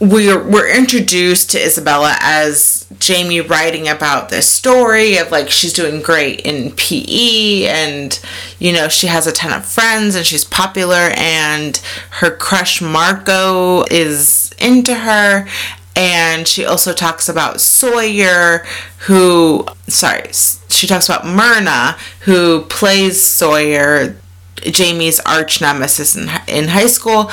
we're 0.00 0.42
we're 0.42 0.68
introduced 0.68 1.50
to 1.52 1.64
Isabella 1.64 2.16
as 2.20 2.86
Jamie 2.98 3.40
writing 3.40 3.88
about 3.88 4.28
this 4.28 4.48
story 4.48 5.18
of 5.18 5.30
like 5.30 5.50
she's 5.50 5.72
doing 5.72 6.02
great 6.02 6.40
in 6.40 6.72
PE 6.72 7.66
and 7.66 8.20
you 8.58 8.72
know 8.72 8.88
she 8.88 9.06
has 9.06 9.26
a 9.26 9.32
ton 9.32 9.52
of 9.52 9.64
friends 9.64 10.14
and 10.14 10.26
she's 10.26 10.44
popular 10.44 11.12
and 11.16 11.76
her 12.10 12.34
crush 12.34 12.82
Marco 12.82 13.84
is 13.84 14.52
into 14.58 14.94
her 14.94 15.46
and 15.94 16.48
she 16.48 16.64
also 16.64 16.92
talks 16.92 17.28
about 17.28 17.60
Sawyer 17.60 18.64
who 19.06 19.64
sorry 19.86 20.24
she 20.68 20.88
talks 20.88 21.08
about 21.08 21.24
Myrna 21.24 21.96
who 22.20 22.62
plays 22.62 23.22
Sawyer 23.22 24.16
Jamie's 24.56 25.20
arch 25.20 25.60
nemesis 25.60 26.16
in, 26.16 26.28
in 26.48 26.68
high 26.68 26.86
school. 26.86 27.30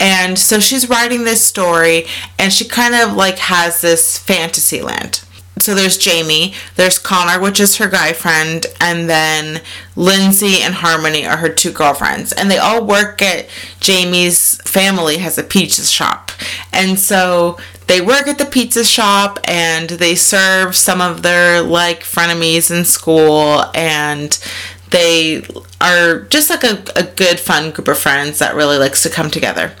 And 0.00 0.38
so 0.38 0.58
she's 0.58 0.88
writing 0.88 1.24
this 1.24 1.44
story 1.44 2.06
and 2.38 2.52
she 2.52 2.64
kind 2.64 2.94
of 2.94 3.14
like 3.14 3.38
has 3.38 3.80
this 3.80 4.18
fantasy 4.18 4.82
land. 4.82 5.24
So 5.60 5.74
there's 5.74 5.96
Jamie, 5.96 6.52
there's 6.74 6.98
Connor, 6.98 7.40
which 7.40 7.60
is 7.60 7.76
her 7.76 7.88
guy 7.88 8.12
friend, 8.12 8.66
and 8.80 9.08
then 9.08 9.62
Lindsay 9.94 10.60
and 10.60 10.74
Harmony 10.74 11.24
are 11.24 11.36
her 11.36 11.48
two 11.48 11.70
girlfriends. 11.70 12.32
And 12.32 12.50
they 12.50 12.58
all 12.58 12.84
work 12.84 13.22
at 13.22 13.46
Jamie's 13.80 14.56
family 14.62 15.18
has 15.18 15.38
a 15.38 15.44
pizza 15.44 15.86
shop. 15.86 16.32
And 16.72 16.98
so 16.98 17.56
they 17.86 18.00
work 18.00 18.26
at 18.26 18.38
the 18.38 18.46
pizza 18.46 18.84
shop 18.84 19.38
and 19.44 19.90
they 19.90 20.16
serve 20.16 20.74
some 20.74 21.00
of 21.00 21.22
their 21.22 21.62
like 21.62 22.00
frenemies 22.00 22.76
in 22.76 22.84
school 22.84 23.64
and 23.74 24.38
they 24.90 25.44
are 25.80 26.20
just 26.22 26.50
like 26.50 26.64
a, 26.64 26.82
a 26.96 27.04
good 27.04 27.38
fun 27.38 27.70
group 27.70 27.88
of 27.88 27.98
friends 27.98 28.38
that 28.38 28.54
really 28.54 28.78
likes 28.78 29.02
to 29.02 29.10
come 29.10 29.30
together 29.30 29.72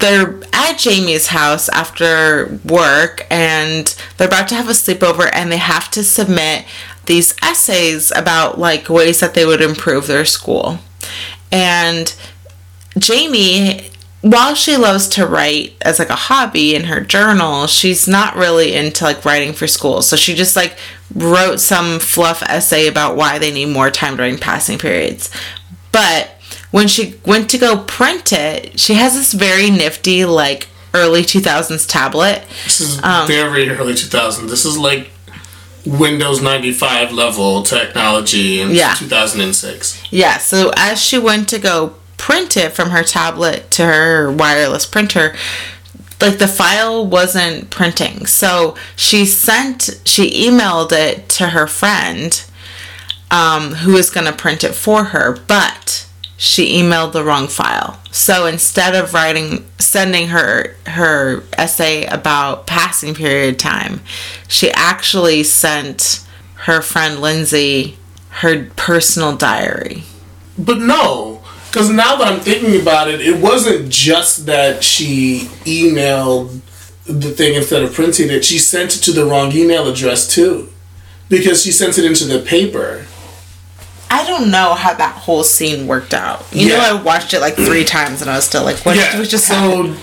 they're 0.00 0.40
at 0.52 0.78
jamie's 0.78 1.28
house 1.28 1.68
after 1.70 2.58
work 2.64 3.26
and 3.30 3.94
they're 4.16 4.28
about 4.28 4.48
to 4.48 4.54
have 4.54 4.68
a 4.68 4.72
sleepover 4.72 5.30
and 5.32 5.50
they 5.50 5.58
have 5.58 5.90
to 5.90 6.02
submit 6.02 6.64
these 7.06 7.34
essays 7.42 8.12
about 8.14 8.58
like 8.58 8.88
ways 8.88 9.20
that 9.20 9.34
they 9.34 9.44
would 9.44 9.60
improve 9.60 10.06
their 10.06 10.24
school. 10.24 10.78
And 11.52 12.14
jamie 12.98 13.90
while 14.22 14.54
she 14.54 14.76
loves 14.76 15.08
to 15.08 15.26
write 15.26 15.74
as 15.80 15.98
like 15.98 16.10
a 16.10 16.14
hobby 16.14 16.74
in 16.74 16.84
her 16.84 17.00
journal 17.00 17.66
she's 17.66 18.06
not 18.06 18.36
really 18.36 18.74
into 18.74 19.04
like 19.04 19.24
writing 19.24 19.52
for 19.52 19.66
school. 19.66 20.02
So 20.02 20.16
she 20.16 20.34
just 20.34 20.56
like 20.56 20.76
wrote 21.14 21.60
some 21.60 21.98
fluff 21.98 22.42
essay 22.42 22.86
about 22.86 23.16
why 23.16 23.38
they 23.38 23.52
need 23.52 23.66
more 23.66 23.90
time 23.90 24.16
during 24.16 24.38
passing 24.38 24.78
periods. 24.78 25.30
But 25.92 26.39
when 26.70 26.86
she 26.88 27.14
went 27.26 27.50
to 27.50 27.58
go 27.58 27.78
print 27.84 28.32
it 28.32 28.78
she 28.78 28.94
has 28.94 29.14
this 29.14 29.32
very 29.32 29.70
nifty 29.70 30.24
like 30.24 30.68
early 30.94 31.22
2000s 31.22 31.86
tablet 31.88 32.42
This 32.64 32.80
is 32.80 33.00
Um, 33.02 33.26
very 33.26 33.68
early 33.70 33.94
2000. 33.94 34.48
This 34.48 34.64
is 34.64 34.76
like 34.76 35.10
Windows 35.86 36.42
95 36.42 37.12
level 37.12 37.62
technology 37.62 38.60
in 38.60 38.70
Yeah. 38.72 38.94
2006. 38.94 39.98
Yeah, 40.10 40.38
so 40.38 40.72
as 40.76 41.00
she 41.02 41.16
went 41.18 41.48
to 41.50 41.58
go 41.58 41.94
print 42.18 42.56
it 42.56 42.72
from 42.74 42.90
her 42.90 43.02
tablet 43.02 43.70
to 43.72 43.84
her 43.86 44.30
wireless 44.30 44.84
printer, 44.84 45.34
like 46.20 46.38
the 46.38 46.48
file 46.48 47.06
wasn't 47.06 47.70
printing. 47.70 48.26
So 48.26 48.74
she 48.94 49.24
sent, 49.24 50.00
she 50.04 50.46
emailed 50.48 50.92
it 50.92 51.28
to 51.30 51.48
her 51.48 51.66
friend 51.66 52.44
um, 53.30 53.74
who 53.76 53.92
was 53.94 54.10
going 54.10 54.26
to 54.26 54.32
print 54.34 54.62
it 54.64 54.74
for 54.74 55.04
her, 55.04 55.38
but 55.48 56.06
she 56.42 56.80
emailed 56.80 57.12
the 57.12 57.22
wrong 57.22 57.46
file. 57.46 58.00
So 58.10 58.46
instead 58.46 58.94
of 58.94 59.12
writing, 59.12 59.66
sending 59.78 60.28
her 60.28 60.74
her 60.86 61.44
essay 61.52 62.06
about 62.06 62.66
passing 62.66 63.14
period 63.14 63.58
time, 63.58 64.00
she 64.48 64.70
actually 64.70 65.42
sent 65.42 66.26
her 66.60 66.80
friend 66.80 67.20
Lindsay 67.20 67.98
her 68.30 68.70
personal 68.74 69.36
diary. 69.36 70.04
But 70.56 70.78
no, 70.78 71.42
because 71.66 71.90
now 71.90 72.16
that 72.16 72.28
I'm 72.28 72.40
thinking 72.40 72.80
about 72.80 73.10
it, 73.10 73.20
it 73.20 73.36
wasn't 73.38 73.90
just 73.90 74.46
that 74.46 74.82
she 74.82 75.40
emailed 75.66 76.62
the 77.04 77.32
thing 77.32 77.54
instead 77.54 77.82
of 77.82 77.92
printing 77.92 78.30
it. 78.30 78.46
She 78.46 78.58
sent 78.58 78.96
it 78.96 79.00
to 79.00 79.12
the 79.12 79.26
wrong 79.26 79.52
email 79.52 79.86
address 79.86 80.26
too, 80.26 80.70
because 81.28 81.62
she 81.62 81.70
sent 81.70 81.98
it 81.98 82.06
into 82.06 82.24
the 82.24 82.40
paper. 82.40 83.04
I 84.10 84.26
don't 84.26 84.50
know 84.50 84.74
how 84.74 84.92
that 84.94 85.14
whole 85.14 85.44
scene 85.44 85.86
worked 85.86 86.12
out. 86.14 86.44
You 86.52 86.68
Yeah. 86.68 86.76
know, 86.78 86.98
I 86.98 87.02
watched 87.02 87.32
it 87.32 87.40
like 87.40 87.54
three 87.54 87.84
times 87.84 88.20
and 88.22 88.30
I 88.30 88.36
was 88.36 88.44
still 88.44 88.64
like, 88.64 88.78
what 88.84 88.96
yeah. 88.96 89.22
just 89.22 89.46
so 89.46 89.94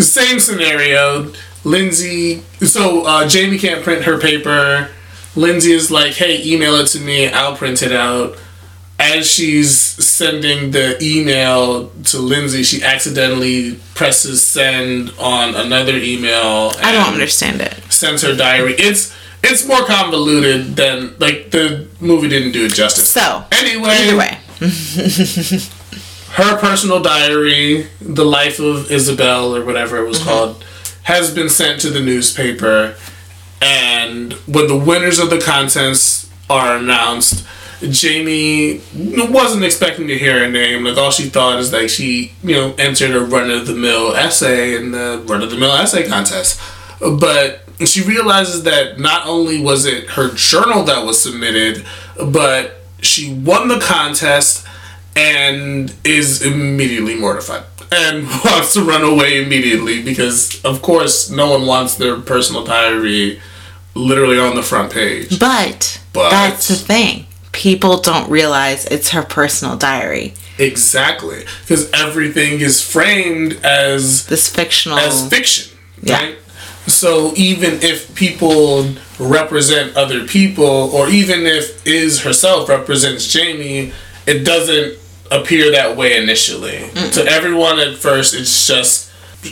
same 0.00 0.38
scenario. 0.40 1.32
Lindsay. 1.64 2.42
So 2.60 3.04
uh, 3.06 3.26
Jamie 3.28 3.58
can't 3.58 3.82
print 3.82 4.04
her 4.04 4.18
paper. 4.18 4.90
Lindsay 5.34 5.72
is 5.72 5.90
like, 5.90 6.12
"Hey, 6.12 6.44
email 6.44 6.74
it 6.76 6.86
to 6.88 7.00
me. 7.00 7.28
I'll 7.28 7.56
print 7.56 7.82
it 7.82 7.90
out." 7.92 8.36
As 8.98 9.28
she's 9.28 9.76
sending 9.76 10.70
the 10.70 10.96
email 11.02 11.88
to 12.04 12.18
Lindsay, 12.18 12.62
she 12.62 12.82
accidentally 12.82 13.76
presses 13.94 14.46
send 14.46 15.12
on 15.18 15.54
another 15.54 15.96
email. 15.96 16.72
I 16.78 16.92
don't 16.92 17.12
understand 17.12 17.60
it. 17.60 17.74
Sends 17.92 18.22
her 18.22 18.36
diary. 18.36 18.74
It's 18.74 19.14
it's 19.42 19.66
more 19.66 19.84
convoluted 19.84 20.76
than 20.76 21.14
like 21.18 21.50
the 21.50 21.88
movie 22.00 22.28
didn't 22.28 22.52
do 22.52 22.64
it 22.64 22.72
justice. 22.72 23.10
So, 23.10 23.44
Anyway, 23.52 23.90
either 23.90 24.16
way. 24.16 24.38
her 26.34 26.56
personal 26.58 27.02
diary, 27.02 27.88
The 28.00 28.24
Life 28.24 28.58
of 28.58 28.90
Isabel, 28.90 29.54
or 29.54 29.64
whatever 29.64 29.98
it 29.98 30.06
was 30.06 30.18
mm-hmm. 30.18 30.28
called, 30.28 30.64
has 31.02 31.34
been 31.34 31.48
sent 31.48 31.80
to 31.82 31.90
the 31.90 32.00
newspaper. 32.00 32.96
And 33.60 34.32
when 34.46 34.66
the 34.66 34.76
winners 34.76 35.18
of 35.18 35.30
the 35.30 35.40
contests 35.40 36.30
are 36.48 36.76
announced, 36.76 37.46
Jamie 37.90 38.80
wasn't 38.94 39.64
expecting 39.64 40.08
to 40.08 40.18
hear 40.18 40.40
her 40.40 40.50
name. 40.50 40.84
Like 40.84 40.96
all 40.96 41.10
she 41.10 41.24
thought 41.24 41.58
is 41.58 41.72
like 41.72 41.88
she, 41.88 42.32
you 42.42 42.54
know, 42.54 42.74
entered 42.78 43.14
a 43.14 43.20
run 43.20 43.50
of 43.50 43.66
the 43.66 43.74
mill 43.74 44.14
essay 44.14 44.76
in 44.76 44.92
the 44.92 45.22
run 45.26 45.42
of 45.42 45.50
the 45.50 45.56
mill 45.56 45.72
essay 45.72 46.06
contest. 46.08 46.60
But 47.00 47.62
she 47.86 48.02
realizes 48.02 48.62
that 48.64 48.98
not 48.98 49.26
only 49.26 49.60
was 49.60 49.84
it 49.84 50.10
her 50.10 50.32
journal 50.34 50.84
that 50.84 51.04
was 51.04 51.20
submitted, 51.20 51.84
but 52.24 52.80
she 53.00 53.32
won 53.34 53.68
the 53.68 53.78
contest 53.80 54.66
and 55.16 55.94
is 56.04 56.42
immediately 56.42 57.14
mortified 57.16 57.64
and 57.92 58.26
wants 58.44 58.74
to 58.74 58.82
run 58.82 59.02
away 59.02 59.42
immediately 59.44 60.02
because 60.02 60.62
of 60.64 60.82
course 60.82 61.30
no 61.30 61.50
one 61.50 61.66
wants 61.66 61.94
their 61.96 62.18
personal 62.20 62.64
diary 62.64 63.40
literally 63.94 64.38
on 64.38 64.56
the 64.56 64.62
front 64.62 64.92
page. 64.92 65.38
But, 65.38 66.00
But- 66.12 66.30
that's 66.30 66.68
the 66.68 66.74
thing. 66.74 67.26
People 67.54 68.00
don't 68.00 68.28
realize 68.28 68.84
it's 68.86 69.10
her 69.10 69.22
personal 69.22 69.76
diary. 69.76 70.34
Exactly, 70.58 71.44
because 71.62 71.88
everything 71.92 72.60
is 72.60 72.82
framed 72.82 73.52
as 73.64 74.26
This 74.26 74.48
fictional. 74.48 74.98
as 74.98 75.28
fiction, 75.28 75.70
Yeah. 76.02 76.16
right? 76.18 76.34
So 76.88 77.32
even 77.36 77.78
if 77.80 78.12
people 78.16 78.88
represent 79.20 79.96
other 79.96 80.24
people, 80.26 80.90
or 80.92 81.08
even 81.08 81.46
if 81.46 81.86
Is 81.86 82.20
herself 82.22 82.68
represents 82.68 83.28
Jamie, 83.28 83.92
it 84.26 84.44
doesn't 84.44 84.94
appear 85.30 85.70
that 85.70 85.96
way 85.96 86.16
initially. 86.16 86.90
To 87.12 87.24
everyone 87.24 87.78
at 87.78 87.96
first, 87.96 88.34
it's 88.34 88.66
just 88.66 89.10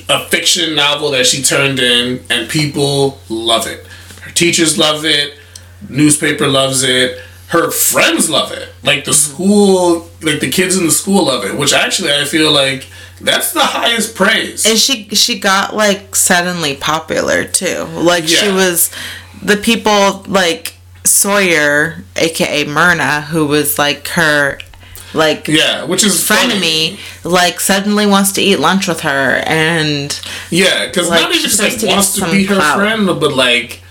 a 0.08 0.24
fiction 0.26 0.74
novel 0.74 1.12
that 1.12 1.26
she 1.26 1.40
turned 1.42 1.78
in, 1.78 2.24
and 2.28 2.48
people 2.48 3.20
love 3.28 3.66
it. 3.68 3.86
Her 4.22 4.32
teachers 4.32 4.76
love 4.76 5.04
it, 5.04 5.34
newspaper 5.88 6.48
loves 6.48 6.82
it, 6.82 7.18
her 7.52 7.70
friends 7.70 8.30
love 8.30 8.50
it. 8.50 8.70
Like 8.82 9.04
the 9.04 9.10
mm-hmm. 9.10 9.34
school, 9.34 10.10
like 10.22 10.40
the 10.40 10.50
kids 10.50 10.76
in 10.78 10.86
the 10.86 10.90
school 10.90 11.26
love 11.26 11.44
it, 11.44 11.56
which 11.56 11.74
actually 11.74 12.10
I 12.10 12.24
feel 12.24 12.50
like 12.50 12.86
that's 13.20 13.52
the 13.52 13.60
highest 13.60 14.14
praise. 14.14 14.64
and 14.66 14.78
she 14.78 15.08
she 15.10 15.38
got 15.38 15.76
like 15.76 16.16
suddenly 16.16 16.76
popular 16.76 17.44
too. 17.44 17.84
Like 17.84 18.26
she 18.26 18.50
was 18.50 18.90
the 19.42 19.58
people 19.58 20.22
like 20.26 20.76
Sawyer, 21.04 22.04
aka 22.16 22.64
Myrna, 22.64 23.20
who 23.20 23.46
was 23.46 23.78
like 23.78 24.08
her 24.08 24.58
like 25.12 25.46
Yeah, 25.46 25.84
which 25.84 26.04
is 26.04 26.26
funny. 26.26 26.54
frenemy, 26.54 26.98
like 27.22 27.60
suddenly 27.60 28.06
wants 28.06 28.32
to 28.32 28.40
eat 28.40 28.60
lunch 28.60 28.88
with 28.88 29.00
her 29.00 29.42
and 29.46 30.18
Yeah, 30.48 30.86
because 30.86 31.10
Like, 31.10 31.20
not 31.20 31.30
even 31.32 31.42
just 31.42 31.60
like 31.60 31.94
wants 31.94 32.14
to 32.14 32.30
be 32.30 32.44
her 32.44 32.54
clout. 32.54 32.78
friend, 32.78 33.06
but 33.06 33.34
like 33.34 33.81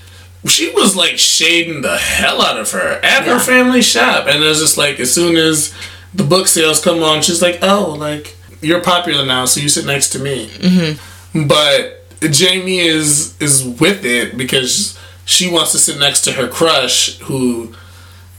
she 0.47 0.71
was 0.71 0.95
like 0.95 1.17
shading 1.17 1.81
the 1.81 1.97
hell 1.97 2.41
out 2.41 2.57
of 2.59 2.71
her 2.71 2.99
at 3.03 3.25
Yeah. 3.25 3.33
her 3.33 3.39
family 3.39 3.81
shop, 3.81 4.27
and 4.27 4.43
it's 4.43 4.59
just 4.59 4.77
like 4.77 4.99
as 4.99 5.13
soon 5.13 5.35
as 5.37 5.73
the 6.13 6.23
book 6.23 6.47
sales 6.47 6.81
come 6.83 7.01
on, 7.03 7.21
she's 7.21 7.41
like, 7.41 7.59
"Oh, 7.61 7.95
like 7.97 8.35
you're 8.61 8.81
popular 8.81 9.25
now, 9.25 9.45
so 9.45 9.59
you 9.59 9.69
sit 9.69 9.85
next 9.85 10.09
to 10.09 10.19
me." 10.19 10.47
Mm-hmm. 10.47 11.47
But 11.47 12.03
Jamie 12.31 12.79
is 12.79 13.39
is 13.39 13.63
with 13.63 14.03
it 14.05 14.37
because 14.37 14.97
she 15.25 15.49
wants 15.49 15.71
to 15.73 15.77
sit 15.77 15.97
next 15.99 16.21
to 16.21 16.31
her 16.33 16.47
crush, 16.47 17.17
who 17.19 17.73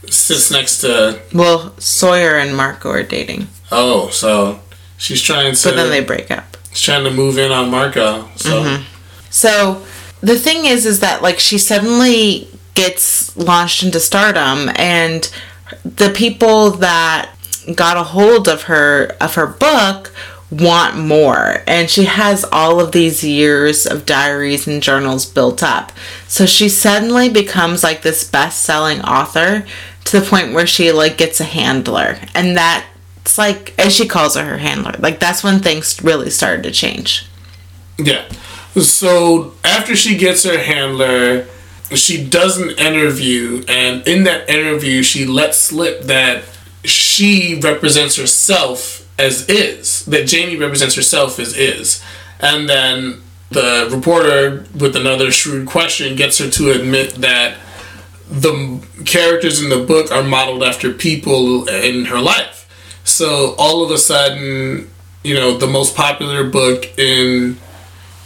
sits 0.09 0.51
next 0.51 0.79
to. 0.81 1.19
well, 1.33 1.73
Sawyer 1.79 2.35
and 2.37 2.55
Marco 2.55 2.89
are 2.89 3.03
dating. 3.03 3.47
Oh, 3.71 4.09
so 4.09 4.59
she's 4.97 5.21
trying 5.21 5.55
to. 5.55 5.69
But 5.69 5.75
then 5.75 5.89
they 5.89 6.03
break 6.03 6.29
up. 6.29 6.57
she's 6.71 6.81
trying 6.81 7.05
to 7.05 7.11
move 7.11 7.37
in 7.37 7.51
on 7.51 7.71
Marco. 7.71 8.29
So. 8.35 8.81
So 9.29 9.83
the 10.23 10.39
thing 10.39 10.65
is, 10.65 10.85
is 10.85 11.01
that 11.01 11.21
like 11.21 11.37
she 11.37 11.57
suddenly 11.57 12.47
gets 12.73 13.35
launched 13.37 13.83
into 13.83 13.99
stardom, 13.99 14.69
and 14.75 15.31
the 15.83 16.09
people 16.09 16.71
that 16.71 17.29
got 17.75 17.97
a 17.97 18.03
hold 18.03 18.47
of 18.47 18.63
her 18.63 19.15
of 19.19 19.35
her 19.35 19.47
book 19.47 20.13
want 20.49 20.97
more. 20.97 21.63
And 21.67 21.89
she 21.89 22.05
has 22.05 22.45
all 22.51 22.79
of 22.79 22.91
these 22.91 23.23
years 23.23 23.85
of 23.85 24.05
diaries 24.05 24.67
and 24.67 24.83
journals 24.83 25.25
built 25.25 25.63
up. 25.63 25.91
So 26.27 26.45
she 26.45 26.69
suddenly 26.69 27.29
becomes 27.29 27.83
like 27.83 28.01
this 28.01 28.23
best-selling 28.23 29.01
author 29.01 29.65
to 30.05 30.19
the 30.19 30.25
point 30.25 30.53
where 30.53 30.67
she 30.67 30.91
like 30.91 31.17
gets 31.17 31.39
a 31.39 31.45
handler. 31.45 32.19
And 32.35 32.55
that's 32.55 33.37
like 33.37 33.73
as 33.79 33.95
she 33.95 34.07
calls 34.07 34.35
her 34.35 34.43
her 34.43 34.57
handler. 34.57 34.93
Like 34.99 35.19
that's 35.19 35.43
when 35.43 35.59
things 35.59 36.01
really 36.03 36.29
started 36.29 36.63
to 36.63 36.71
change. 36.71 37.25
Yeah. 37.97 38.29
So 38.81 39.53
after 39.63 39.95
she 39.95 40.17
gets 40.17 40.43
her 40.43 40.57
handler, 40.57 41.47
she 41.91 42.27
does 42.27 42.57
an 42.57 42.71
interview, 42.71 43.63
and 43.67 44.07
in 44.07 44.23
that 44.23 44.49
interview, 44.49 45.03
she 45.03 45.25
lets 45.25 45.57
slip 45.57 46.03
that 46.03 46.43
she 46.83 47.59
represents 47.61 48.15
herself 48.15 49.07
as 49.17 49.47
is, 49.47 50.05
that 50.05 50.27
Jamie 50.27 50.57
represents 50.57 50.95
herself 50.95 51.39
as 51.39 51.55
is. 51.55 52.03
And 52.39 52.67
then 52.67 53.21
the 53.51 53.87
reporter, 53.91 54.65
with 54.75 54.95
another 54.95 55.31
shrewd 55.31 55.67
question, 55.67 56.15
gets 56.15 56.39
her 56.39 56.49
to 56.49 56.71
admit 56.71 57.15
that 57.15 57.57
the 58.29 58.83
characters 59.05 59.61
in 59.61 59.69
the 59.69 59.83
book 59.85 60.11
are 60.11 60.23
modeled 60.23 60.63
after 60.63 60.91
people 60.91 61.67
in 61.69 62.05
her 62.05 62.19
life. 62.19 62.67
So 63.03 63.53
all 63.57 63.83
of 63.83 63.91
a 63.91 63.97
sudden, 63.97 64.89
you 65.23 65.35
know, 65.35 65.57
the 65.57 65.67
most 65.67 65.95
popular 65.95 66.49
book 66.49 66.97
in 66.97 67.59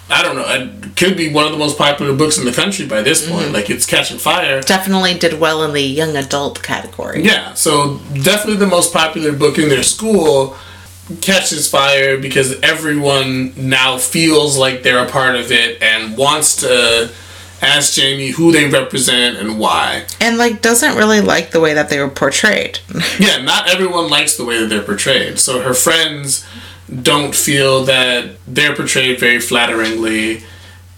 I 0.09 0.21
don't 0.23 0.35
know. 0.35 0.45
It 0.47 0.95
could 0.95 1.17
be 1.17 1.31
one 1.31 1.45
of 1.45 1.51
the 1.51 1.57
most 1.57 1.77
popular 1.77 2.15
books 2.15 2.37
in 2.37 2.45
the 2.45 2.51
country 2.51 2.85
by 2.87 3.01
this 3.01 3.29
point. 3.29 3.45
Mm-hmm. 3.45 3.53
Like 3.53 3.69
it's 3.69 3.85
catching 3.85 4.17
fire. 4.17 4.61
definitely 4.61 5.13
did 5.15 5.39
well 5.39 5.63
in 5.63 5.73
the 5.73 5.81
young 5.81 6.15
adult 6.15 6.63
category. 6.63 7.23
Yeah, 7.23 7.53
so 7.53 7.97
definitely 8.13 8.55
the 8.57 8.67
most 8.67 8.93
popular 8.93 9.33
book 9.33 9.57
in 9.57 9.69
their 9.69 9.83
school 9.83 10.55
catches 11.21 11.69
fire 11.69 12.17
because 12.17 12.59
everyone 12.61 13.53
now 13.57 13.97
feels 13.97 14.57
like 14.57 14.83
they're 14.83 15.05
a 15.05 15.09
part 15.09 15.35
of 15.35 15.51
it 15.51 15.81
and 15.81 16.17
wants 16.17 16.57
to 16.57 17.11
ask 17.61 17.93
Jamie 17.93 18.29
who 18.29 18.51
they 18.51 18.69
represent 18.69 19.37
and 19.37 19.59
why. 19.59 20.05
And 20.21 20.37
like 20.37 20.61
doesn't 20.61 20.95
really 20.95 21.21
like 21.21 21.51
the 21.51 21.59
way 21.59 21.73
that 21.73 21.89
they 21.89 21.99
were 21.99 22.09
portrayed. 22.09 22.79
Yeah, 23.19 23.41
not 23.41 23.67
everyone 23.69 24.09
likes 24.09 24.37
the 24.37 24.45
way 24.45 24.59
that 24.59 24.67
they're 24.67 24.83
portrayed. 24.83 25.39
So 25.39 25.61
her 25.61 25.73
friends 25.73 26.45
don't 26.89 27.35
feel 27.35 27.83
that 27.85 28.37
they're 28.47 28.75
portrayed 28.75 29.19
very 29.19 29.39
flatteringly 29.39 30.43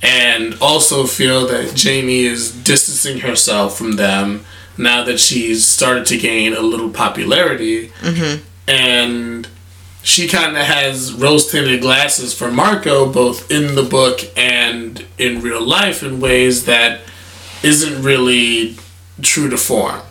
and 0.02 0.56
also 0.62 1.06
feel 1.06 1.48
that 1.48 1.76
Jamie 1.76 2.22
is 2.22 2.52
distancing 2.52 3.20
herself 3.20 3.78
from 3.78 3.94
them 3.94 4.46
now 4.78 5.04
that 5.04 5.20
she's 5.20 5.66
started 5.66 6.06
to 6.08 6.18
gain 6.18 6.54
a 6.54 6.62
little 6.62 6.90
popularity. 6.90 7.90
Mm-hmm. 8.00 8.44
And 8.68 9.48
she 10.02 10.28
kind 10.28 10.56
of 10.56 10.64
has 10.64 11.14
rose 11.14 11.52
tinted 11.52 11.82
glasses 11.82 12.34
for 12.34 12.52
Marco, 12.52 13.12
both 13.12 13.52
in 13.52 13.76
the 13.76 13.84
book 13.84 14.22
and 14.38 15.06
in 15.18 15.42
real 15.42 15.66
life, 15.66 16.02
in 16.02 16.22
ways 16.22 16.66
that 16.66 17.02
isn't 17.62 18.02
really 18.02 18.78
true 19.22 19.50
to 19.50 19.58
form. 19.58 20.02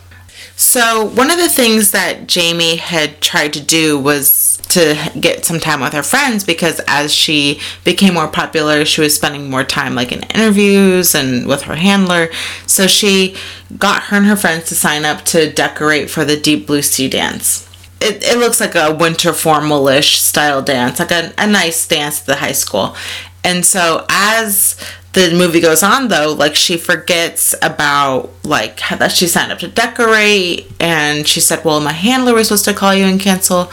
So 0.59 1.05
one 1.05 1.31
of 1.31 1.37
the 1.37 1.47
things 1.47 1.91
that 1.91 2.27
Jamie 2.27 2.75
had 2.75 3.21
tried 3.21 3.53
to 3.53 3.61
do 3.61 3.97
was 3.97 4.57
to 4.67 4.93
get 5.17 5.45
some 5.45 5.57
time 5.57 5.79
with 5.79 5.93
her 5.93 6.03
friends 6.03 6.43
because 6.43 6.81
as 6.85 7.15
she 7.15 7.61
became 7.85 8.15
more 8.15 8.27
popular, 8.27 8.83
she 8.83 8.99
was 8.99 9.15
spending 9.15 9.49
more 9.49 9.63
time 9.63 9.95
like 9.95 10.11
in 10.11 10.21
interviews 10.23 11.15
and 11.15 11.47
with 11.47 11.61
her 11.61 11.75
handler. 11.75 12.27
So 12.67 12.87
she 12.87 13.37
got 13.77 14.03
her 14.03 14.17
and 14.17 14.25
her 14.25 14.35
friends 14.35 14.65
to 14.65 14.75
sign 14.75 15.05
up 15.05 15.23
to 15.27 15.49
decorate 15.49 16.09
for 16.09 16.25
the 16.25 16.37
Deep 16.37 16.67
Blue 16.67 16.81
Sea 16.81 17.07
dance. 17.07 17.65
It, 18.01 18.21
it 18.21 18.37
looks 18.37 18.59
like 18.59 18.75
a 18.75 18.93
winter 18.93 19.31
formalish 19.31 20.17
style 20.17 20.61
dance, 20.61 20.99
like 20.99 21.11
a, 21.11 21.33
a 21.37 21.47
nice 21.47 21.87
dance 21.87 22.19
at 22.19 22.25
the 22.25 22.35
high 22.35 22.51
school. 22.51 22.97
And 23.45 23.65
so 23.65 24.05
as 24.09 24.75
the 25.13 25.33
movie 25.35 25.59
goes 25.59 25.81
on 25.83 26.07
though, 26.07 26.35
like 26.37 26.55
she 26.55 26.77
forgets 26.77 27.55
about 27.61 28.31
like 28.43 28.79
how 28.79 28.95
that 28.97 29.11
she 29.11 29.27
signed 29.27 29.51
up 29.51 29.59
to 29.59 29.67
decorate 29.67 30.71
and 30.79 31.27
she 31.27 31.39
said, 31.39 31.65
Well 31.65 31.79
my 31.79 31.93
handler 31.93 32.33
was 32.33 32.47
supposed 32.47 32.65
to 32.65 32.73
call 32.73 32.93
you 32.93 33.05
and 33.05 33.19
cancel 33.19 33.71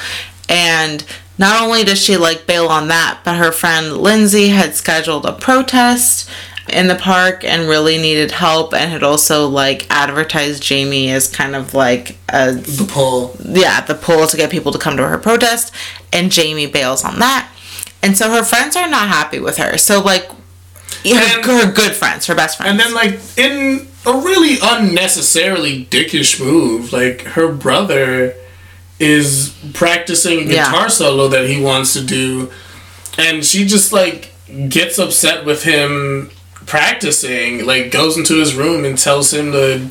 and 0.48 1.04
not 1.38 1.62
only 1.62 1.84
does 1.84 2.02
she 2.02 2.16
like 2.16 2.46
bail 2.46 2.68
on 2.68 2.88
that, 2.88 3.20
but 3.24 3.36
her 3.36 3.52
friend 3.52 3.96
Lindsay 3.98 4.48
had 4.48 4.74
scheduled 4.74 5.26
a 5.26 5.32
protest 5.32 6.30
in 6.68 6.88
the 6.88 6.94
park 6.96 7.44
and 7.44 7.68
really 7.68 7.96
needed 7.98 8.32
help 8.32 8.74
and 8.74 8.90
had 8.90 9.02
also 9.02 9.46
like 9.46 9.86
advertised 9.90 10.62
Jamie 10.62 11.10
as 11.10 11.28
kind 11.28 11.54
of 11.54 11.74
like 11.74 12.16
a 12.30 12.52
The 12.52 12.88
pull. 12.90 13.36
yeah, 13.44 13.82
the 13.82 13.94
pull 13.94 14.26
to 14.26 14.36
get 14.36 14.50
people 14.50 14.72
to 14.72 14.78
come 14.78 14.96
to 14.96 15.06
her 15.06 15.18
protest, 15.18 15.72
and 16.12 16.32
Jamie 16.32 16.66
bails 16.66 17.04
on 17.04 17.18
that. 17.18 17.52
And 18.02 18.16
so 18.16 18.30
her 18.30 18.42
friends 18.42 18.76
are 18.76 18.88
not 18.88 19.08
happy 19.08 19.38
with 19.38 19.58
her. 19.58 19.78
So 19.78 20.00
like, 20.00 20.30
her, 21.14 21.36
And- 21.36 21.44
her 21.44 21.70
good 21.72 21.92
friends, 21.94 22.26
her 22.26 22.34
best 22.34 22.56
friends. 22.56 22.70
And 22.70 22.80
then, 22.80 22.94
like, 22.94 23.18
in 23.36 23.86
a 24.04 24.12
really 24.12 24.58
unnecessarily 24.62 25.86
dickish 25.90 26.40
move, 26.40 26.92
like, 26.92 27.22
her 27.22 27.48
brother 27.48 28.34
is 28.98 29.52
practicing 29.74 30.48
a 30.50 30.54
Yeah. 30.54 30.64
guitar 30.70 30.88
solo 30.88 31.28
that 31.28 31.48
he 31.48 31.60
wants 31.60 31.92
to 31.94 32.00
do, 32.00 32.50
and 33.18 33.44
she 33.44 33.64
just, 33.66 33.92
like, 33.92 34.32
gets 34.68 34.98
upset 34.98 35.44
with 35.44 35.64
him 35.64 36.30
practicing, 36.66 37.64
like, 37.66 37.90
goes 37.90 38.16
into 38.16 38.36
his 38.38 38.54
room 38.54 38.84
and 38.84 38.96
tells 38.98 39.32
him 39.32 39.52
to, 39.52 39.88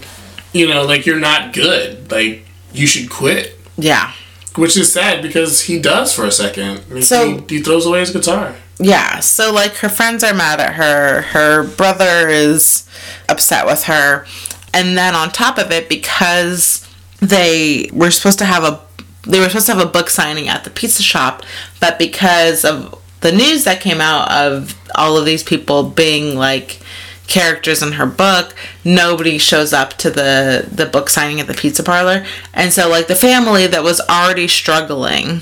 you 0.53 0.67
know, 0.67 0.83
like, 0.83 1.05
you're 1.05 1.19
not 1.19 1.53
good. 1.53 2.11
Like, 2.11 2.45
you 2.73 2.87
should 2.87 3.09
quit. 3.09 3.59
Yeah. 3.77 4.11
Which 4.55 4.77
is 4.77 4.91
sad 4.91 5.21
because 5.21 5.61
he 5.61 5.79
does 5.79 6.13
for 6.13 6.25
a 6.25 6.31
second. 6.31 6.81
So- 7.03 7.43
he, 7.47 7.57
he 7.57 7.61
throws 7.61 7.85
away 7.85 7.99
his 7.99 8.11
guitar. 8.11 8.55
Yeah, 8.79 9.19
so 9.21 9.53
like 9.53 9.75
her 9.77 9.89
friends 9.89 10.23
are 10.23 10.33
mad 10.33 10.59
at 10.59 10.73
her, 10.73 11.21
her 11.21 11.63
brother 11.63 12.27
is 12.27 12.87
upset 13.29 13.65
with 13.65 13.83
her, 13.83 14.25
and 14.73 14.97
then 14.97 15.15
on 15.15 15.29
top 15.31 15.57
of 15.57 15.71
it, 15.71 15.87
because 15.87 16.85
they 17.19 17.89
were 17.93 18.11
supposed 18.11 18.39
to 18.39 18.45
have 18.45 18.63
a 18.63 18.81
they 19.23 19.39
were 19.39 19.47
supposed 19.49 19.65
to 19.67 19.73
have 19.73 19.81
a 19.87 19.89
book 19.89 20.09
signing 20.09 20.47
at 20.49 20.65
the 20.65 20.69
pizza 20.69 21.01
shop, 21.01 21.43
but 21.79 21.97
because 21.97 22.65
of 22.65 23.01
the 23.21 23.31
news 23.31 23.63
that 23.63 23.81
came 23.81 24.01
out 24.01 24.29
of 24.29 24.75
all 24.93 25.17
of 25.17 25.25
these 25.25 25.41
people 25.41 25.83
being 25.89 26.35
like 26.35 26.79
characters 27.27 27.81
in 27.81 27.93
her 27.93 28.05
book, 28.05 28.53
nobody 28.83 29.37
shows 29.37 29.73
up 29.73 29.93
to 29.93 30.09
the 30.11 30.67
the 30.71 30.85
book 30.85 31.09
signing 31.09 31.39
at 31.39 31.47
the 31.47 31.53
pizza 31.53 31.81
parlor, 31.81 32.25
and 32.53 32.73
so 32.73 32.89
like 32.89 33.07
the 33.07 33.15
family 33.15 33.67
that 33.67 33.83
was 33.83 34.01
already 34.01 34.49
struggling 34.49 35.41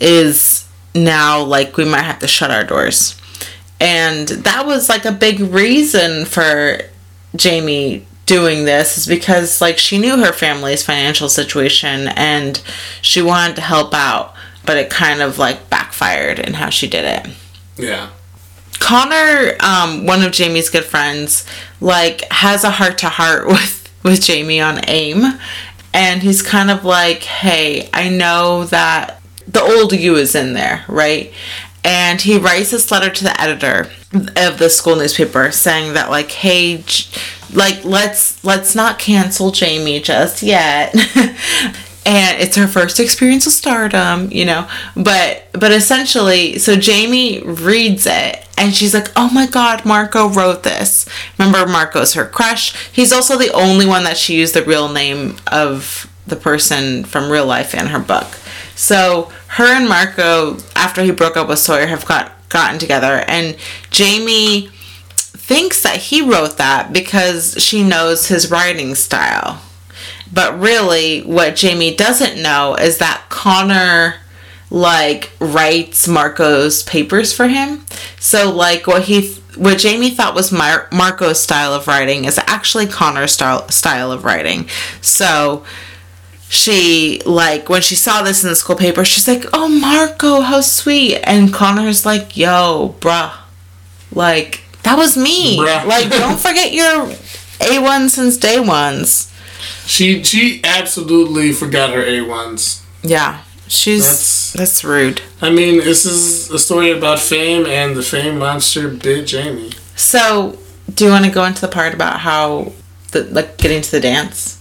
is 0.00 0.65
now 0.96 1.42
like 1.42 1.76
we 1.76 1.84
might 1.84 2.02
have 2.02 2.18
to 2.20 2.28
shut 2.28 2.50
our 2.50 2.64
doors. 2.64 3.20
And 3.80 4.28
that 4.28 4.66
was 4.66 4.88
like 4.88 5.04
a 5.04 5.12
big 5.12 5.40
reason 5.40 6.24
for 6.24 6.80
Jamie 7.34 8.06
doing 8.24 8.64
this 8.64 8.98
is 8.98 9.06
because 9.06 9.60
like 9.60 9.78
she 9.78 9.98
knew 9.98 10.18
her 10.18 10.32
family's 10.32 10.82
financial 10.82 11.28
situation 11.28 12.08
and 12.08 12.60
she 13.00 13.22
wanted 13.22 13.56
to 13.56 13.62
help 13.62 13.94
out, 13.94 14.34
but 14.64 14.76
it 14.76 14.90
kind 14.90 15.22
of 15.22 15.38
like 15.38 15.70
backfired 15.70 16.38
in 16.38 16.54
how 16.54 16.70
she 16.70 16.88
did 16.88 17.04
it. 17.04 17.32
Yeah. 17.76 18.10
Connor, 18.78 19.56
um, 19.60 20.06
one 20.06 20.22
of 20.22 20.32
Jamie's 20.32 20.70
good 20.70 20.84
friends, 20.84 21.46
like 21.80 22.22
has 22.30 22.64
a 22.64 22.70
heart 22.70 22.98
to 22.98 23.08
heart 23.08 23.46
with 23.46 23.82
with 24.02 24.22
Jamie 24.22 24.60
on 24.60 24.80
AIM, 24.88 25.38
and 25.92 26.22
he's 26.22 26.42
kind 26.42 26.70
of 26.70 26.84
like, 26.84 27.22
"Hey, 27.24 27.88
I 27.92 28.08
know 28.08 28.64
that 28.66 29.20
the 29.56 29.78
old 29.78 29.92
you 29.92 30.16
is 30.16 30.34
in 30.34 30.52
there, 30.52 30.84
right?" 30.88 31.32
And 31.84 32.20
he 32.20 32.36
writes 32.36 32.72
this 32.72 32.90
letter 32.90 33.10
to 33.10 33.24
the 33.24 33.40
editor 33.40 33.88
of 34.36 34.58
the 34.58 34.68
school 34.68 34.96
newspaper 34.96 35.52
saying 35.52 35.94
that, 35.94 36.10
like, 36.10 36.30
"Hey, 36.30 36.84
like 37.52 37.84
let's 37.84 38.42
let's 38.44 38.74
not 38.74 38.98
cancel 38.98 39.50
Jamie 39.50 40.00
just 40.00 40.42
yet." 40.42 40.94
and 42.06 42.40
it's 42.40 42.56
her 42.56 42.68
first 42.68 43.00
experience 43.00 43.44
with 43.44 43.54
stardom, 43.54 44.30
you 44.30 44.44
know. 44.44 44.68
But 44.94 45.48
but 45.52 45.72
essentially, 45.72 46.58
so 46.58 46.76
Jamie 46.76 47.42
reads 47.42 48.06
it 48.06 48.46
and 48.56 48.74
she's 48.74 48.94
like, 48.94 49.08
"Oh 49.16 49.28
my 49.30 49.46
god, 49.46 49.84
Marco 49.84 50.28
wrote 50.28 50.62
this." 50.62 51.06
Remember 51.36 51.70
Marco's 51.70 52.14
her 52.14 52.24
crush. 52.24 52.74
He's 52.92 53.12
also 53.12 53.36
the 53.36 53.52
only 53.52 53.86
one 53.86 54.04
that 54.04 54.16
she 54.16 54.36
used 54.36 54.54
the 54.54 54.62
real 54.62 54.88
name 54.88 55.36
of 55.48 56.10
the 56.26 56.36
person 56.36 57.04
from 57.04 57.30
real 57.30 57.46
life 57.46 57.74
in 57.74 57.86
her 57.86 57.98
book. 57.98 58.26
So 58.76 59.32
her 59.48 59.64
and 59.64 59.88
Marco 59.88 60.58
after 60.76 61.02
he 61.02 61.10
broke 61.10 61.36
up 61.36 61.48
with 61.48 61.58
Sawyer 61.58 61.86
have 61.86 62.06
got 62.06 62.32
gotten 62.48 62.78
together 62.78 63.24
and 63.26 63.56
Jamie 63.90 64.68
thinks 65.46 65.82
that 65.82 65.96
he 65.96 66.22
wrote 66.22 66.58
that 66.58 66.92
because 66.92 67.56
she 67.58 67.82
knows 67.82 68.28
his 68.28 68.50
writing 68.50 68.94
style. 68.94 69.62
But 70.32 70.58
really, 70.58 71.22
what 71.22 71.56
Jamie 71.56 71.94
doesn't 71.94 72.40
know 72.40 72.74
is 72.74 72.98
that 72.98 73.24
Connor 73.28 74.16
like 74.70 75.30
writes 75.38 76.08
Marco's 76.08 76.82
papers 76.82 77.32
for 77.32 77.48
him. 77.48 77.84
So 78.18 78.52
like 78.52 78.86
what 78.86 79.04
he 79.04 79.34
what 79.56 79.78
Jamie 79.78 80.10
thought 80.10 80.34
was 80.34 80.52
Mar- 80.52 80.88
Marco's 80.92 81.40
style 81.40 81.72
of 81.72 81.86
writing 81.86 82.24
is 82.24 82.38
actually 82.46 82.86
Connor's 82.86 83.32
style 83.32 83.68
style 83.68 84.12
of 84.12 84.24
writing. 84.24 84.68
So 85.00 85.64
she 86.48 87.20
like 87.26 87.68
when 87.68 87.82
she 87.82 87.94
saw 87.94 88.22
this 88.22 88.44
in 88.44 88.50
the 88.50 88.56
school 88.56 88.76
paper, 88.76 89.04
she's 89.04 89.26
like, 89.28 89.44
"Oh, 89.52 89.68
Marco, 89.68 90.40
how 90.40 90.60
sweet!" 90.60 91.16
And 91.24 91.52
Connor's 91.52 92.06
like, 92.06 92.36
"Yo, 92.36 92.94
bruh, 93.00 93.32
like 94.12 94.60
that 94.82 94.96
was 94.96 95.16
me. 95.16 95.58
Bruh. 95.58 95.84
Like, 95.86 96.10
don't 96.10 96.38
forget 96.38 96.72
your 96.72 97.10
a 97.60 97.78
one 97.80 98.08
since 98.08 98.36
day 98.36 98.60
ones." 98.60 99.32
She 99.86 100.22
she 100.22 100.60
absolutely 100.64 101.52
forgot 101.52 101.90
her 101.90 102.02
A 102.04 102.20
ones. 102.22 102.82
Yeah, 103.02 103.42
she's 103.68 104.02
That's- 104.04 104.52
that's 104.56 104.84
rude. 104.84 105.20
I 105.40 105.50
mean, 105.50 105.78
this 105.78 106.04
is 106.06 106.50
a 106.50 106.58
story 106.58 106.90
about 106.90 107.18
fame, 107.18 107.66
and 107.66 107.94
the 107.96 108.02
fame 108.02 108.38
monster 108.38 108.88
bit 108.88 109.26
Jamie. 109.26 109.72
So, 109.94 110.58
do 110.92 111.04
you 111.04 111.10
want 111.10 111.24
to 111.24 111.30
go 111.30 111.44
into 111.44 111.60
the 111.60 111.68
part 111.68 111.94
about 111.94 112.20
how 112.20 112.72
the 113.12 113.24
like 113.24 113.58
getting 113.58 113.82
to 113.82 113.90
the 113.90 114.00
dance? 114.00 114.55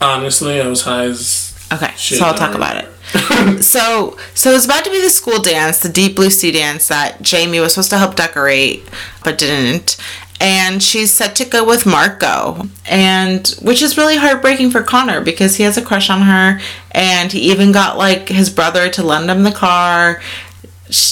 Honestly, 0.00 0.60
I 0.60 0.66
was 0.68 0.82
high 0.82 1.04
as 1.04 1.54
Okay, 1.72 1.92
shit. 1.96 2.18
so 2.18 2.24
I'll 2.24 2.34
talk 2.34 2.54
about 2.54 2.76
it. 2.84 2.88
So, 3.62 4.18
so 4.34 4.50
it 4.50 4.54
was 4.54 4.64
about 4.66 4.84
to 4.84 4.90
be 4.90 5.00
the 5.00 5.08
school 5.08 5.40
dance, 5.40 5.78
the 5.78 5.88
Deep 5.88 6.16
Blue 6.16 6.28
Sea 6.28 6.50
dance 6.52 6.88
that 6.88 7.22
Jamie 7.22 7.60
was 7.60 7.72
supposed 7.72 7.90
to 7.90 7.98
help 7.98 8.16
decorate, 8.16 8.86
but 9.24 9.38
didn't. 9.38 9.96
And 10.40 10.82
she's 10.82 11.12
set 11.14 11.34
to 11.36 11.44
go 11.44 11.64
with 11.64 11.86
Marco, 11.86 12.68
and 12.86 13.46
which 13.62 13.80
is 13.80 13.96
really 13.96 14.16
heartbreaking 14.16 14.70
for 14.70 14.82
Connor 14.82 15.20
because 15.22 15.56
he 15.56 15.62
has 15.64 15.76
a 15.78 15.82
crush 15.82 16.10
on 16.10 16.22
her, 16.22 16.60
and 16.92 17.32
he 17.32 17.50
even 17.50 17.72
got 17.72 17.96
like 17.96 18.28
his 18.28 18.50
brother 18.50 18.88
to 18.90 19.02
lend 19.02 19.30
him 19.30 19.42
the 19.44 19.52
car, 19.52 20.20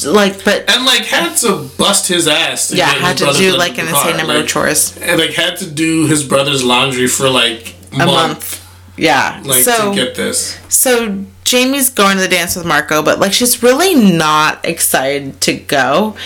like, 0.07 0.45
but 0.45 0.69
and 0.71 0.85
like 0.85 1.05
had 1.05 1.37
to 1.39 1.69
bust 1.77 2.09
his 2.09 2.27
ass. 2.29 2.69
To 2.69 2.77
yeah, 2.77 2.87
had 2.87 3.17
to 3.19 3.33
do 3.33 3.57
like 3.57 3.79
an 3.79 3.89
insane 3.89 4.17
number 4.17 4.35
like, 4.35 4.45
of 4.45 4.49
chores. 4.49 4.97
and 4.99 5.21
like 5.21 5.31
had 5.33 5.57
to 5.59 5.71
do 5.71 6.07
his 6.07 6.23
brother's 6.25 6.63
laundry 6.65 7.07
for 7.07 7.29
like 7.29 7.75
a 7.93 7.99
month, 7.99 8.11
month. 8.11 8.56
Yeah, 8.97 9.43
like 9.45 9.63
so 9.63 9.91
to 9.91 9.97
get 9.97 10.15
this. 10.15 10.59
So 10.69 11.25
Jamie's 11.45 11.91
going 11.91 12.17
to 12.17 12.23
the 12.23 12.29
dance 12.29 12.57
with 12.57 12.67
Marco, 12.67 13.03
but 13.03 13.19
like 13.19 13.33
she's 13.33 13.63
really 13.63 13.95
not 13.95 14.65
excited 14.65 15.41
to 15.43 15.55
go 15.55 16.17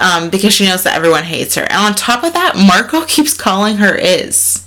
um, 0.00 0.30
because 0.30 0.52
she 0.52 0.64
knows 0.64 0.84
that 0.84 0.96
everyone 0.96 1.24
hates 1.24 1.54
her. 1.56 1.62
And 1.62 1.72
on 1.74 1.94
top 1.94 2.24
of 2.24 2.32
that, 2.32 2.56
Marco 2.56 3.04
keeps 3.06 3.34
calling 3.34 3.76
her 3.76 3.94
Is. 3.94 4.66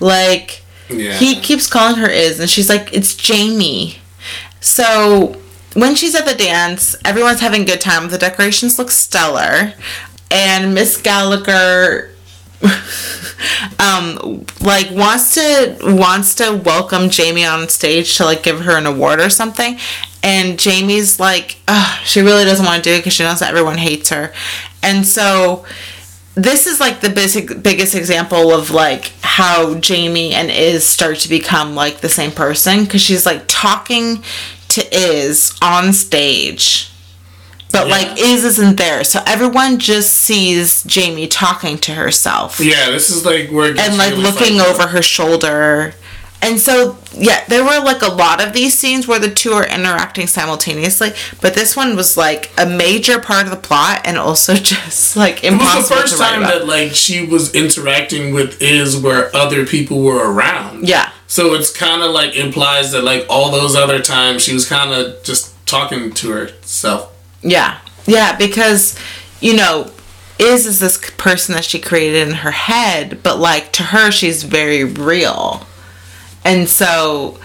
Like 0.00 0.62
Yeah, 0.88 1.14
he 1.14 1.36
keeps 1.40 1.66
calling 1.66 1.96
her 1.96 2.08
Is, 2.08 2.40
and 2.40 2.50
she's 2.50 2.68
like, 2.68 2.92
"It's 2.92 3.14
Jamie." 3.14 3.98
So 4.60 5.36
when 5.74 5.94
she's 5.94 6.14
at 6.14 6.26
the 6.26 6.34
dance, 6.34 6.96
everyone's 7.04 7.40
having 7.40 7.62
a 7.62 7.64
good 7.64 7.80
time. 7.80 8.08
The 8.08 8.18
decorations 8.18 8.78
look 8.78 8.90
stellar, 8.90 9.74
and 10.30 10.74
Miss 10.74 11.00
Gallagher 11.00 12.11
um 13.80 14.44
like 14.60 14.90
wants 14.92 15.34
to 15.34 15.76
wants 15.82 16.34
to 16.36 16.54
welcome 16.64 17.10
Jamie 17.10 17.44
on 17.44 17.68
stage 17.68 18.16
to 18.16 18.24
like 18.24 18.42
give 18.42 18.60
her 18.60 18.76
an 18.76 18.86
award 18.86 19.20
or 19.20 19.30
something. 19.30 19.78
And 20.22 20.58
Jamie's 20.58 21.18
like 21.18 21.56
she 22.04 22.20
really 22.20 22.44
doesn't 22.44 22.64
want 22.64 22.82
to 22.82 22.90
do 22.90 22.94
it 22.94 22.98
because 23.00 23.14
she 23.14 23.24
knows 23.24 23.40
that 23.40 23.50
everyone 23.50 23.78
hates 23.78 24.10
her. 24.10 24.32
And 24.82 25.06
so 25.06 25.64
this 26.34 26.66
is 26.66 26.80
like 26.80 27.00
the 27.00 27.10
basic 27.10 27.62
biggest 27.62 27.94
example 27.94 28.52
of 28.52 28.70
like 28.70 29.12
how 29.22 29.74
Jamie 29.74 30.34
and 30.34 30.50
Iz 30.50 30.84
start 30.86 31.18
to 31.18 31.28
become 31.28 31.74
like 31.74 32.00
the 32.00 32.08
same 32.08 32.30
person 32.30 32.84
because 32.84 33.00
she's 33.00 33.26
like 33.26 33.44
talking 33.48 34.22
to 34.68 34.96
Iz 34.96 35.58
on 35.60 35.92
stage 35.92 36.91
but 37.72 37.86
Yeah. 37.88 37.94
like 37.96 38.18
Iz 38.20 38.44
isn't 38.44 38.76
there 38.76 39.02
so 39.04 39.20
everyone 39.26 39.78
just 39.78 40.12
sees 40.14 40.82
Jamie 40.84 41.26
talking 41.26 41.78
to 41.78 41.92
herself 41.94 42.60
yeah. 42.60 42.90
This 42.90 43.10
is 43.10 43.24
like 43.24 43.50
where 43.50 43.70
it 43.70 43.76
gets 43.76 43.88
and 43.88 43.98
like 43.98 44.10
really 44.12 44.22
looking 44.24 44.60
over 44.60 44.86
her 44.88 45.02
shoulder. 45.02 45.94
And 46.44 46.58
so, 46.60 46.98
yeah, 47.12 47.44
there 47.46 47.62
were 47.62 47.78
like 47.84 48.02
a 48.02 48.08
lot 48.10 48.44
of 48.44 48.52
these 48.52 48.76
scenes 48.76 49.06
where 49.06 49.20
the 49.20 49.30
two 49.30 49.52
are 49.52 49.64
interacting 49.64 50.26
simultaneously, 50.26 51.10
but 51.40 51.54
this 51.54 51.76
one 51.76 51.94
was 51.94 52.16
like 52.16 52.50
a 52.58 52.66
major 52.66 53.20
part 53.20 53.44
of 53.44 53.52
the 53.52 53.56
plot 53.56 54.00
and 54.04 54.18
also 54.18 54.54
just 54.72 55.16
like 55.16 55.44
impossible. 55.44 55.98
It 55.98 56.02
was 56.02 56.10
the 56.10 56.16
first 56.16 56.18
time 56.20 56.42
about. 56.42 56.58
that 56.58 56.66
like 56.66 56.94
she 56.94 57.24
was 57.24 57.54
interacting 57.54 58.34
with 58.34 58.60
is 58.60 58.96
where 58.96 59.30
other 59.36 59.64
people 59.64 60.02
were 60.02 60.32
around. 60.32 60.88
yeah, 60.88 61.12
So 61.28 61.54
it's 61.54 61.70
kind 61.70 62.02
of 62.02 62.10
like 62.10 62.34
implies 62.34 62.90
that 62.90 63.04
like 63.04 63.24
all 63.30 63.52
those 63.52 63.76
other 63.76 64.00
times 64.00 64.42
she 64.42 64.52
was 64.52 64.68
kind 64.68 64.92
of 64.92 65.22
just 65.22 65.54
talking 65.64 66.10
to 66.12 66.30
herself. 66.30 67.11
Yeah, 67.42 67.78
yeah, 68.06 68.36
because 68.36 68.98
you 69.40 69.56
know, 69.56 69.90
Iz 70.38 70.66
is 70.66 70.80
this 70.80 70.98
person 71.16 71.54
that 71.54 71.64
she 71.64 71.78
created 71.78 72.28
in 72.28 72.34
her 72.36 72.50
head, 72.50 73.22
but 73.22 73.38
like 73.38 73.72
to 73.72 73.82
her, 73.82 74.10
she's 74.10 74.44
very 74.44 74.84
real. 74.84 75.66
And 76.44 76.68
so 76.68 77.38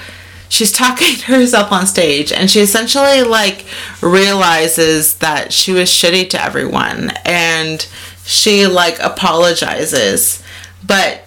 she's 0.49 0.71
talking 0.71 1.15
to 1.17 1.25
herself 1.25 1.71
on 1.71 1.86
stage 1.86 2.31
and 2.31 2.49
she 2.49 2.62
essentially 2.62 3.23
like 3.23 3.65
realizes 4.01 5.15
that 5.15 5.51
she 5.53 5.71
was 5.71 5.89
shitty 5.89 6.29
to 6.31 6.43
everyone 6.43 7.12
and 7.25 7.88
she 8.25 8.67
like 8.67 8.99
apologizes. 8.99 10.43
But 10.86 11.23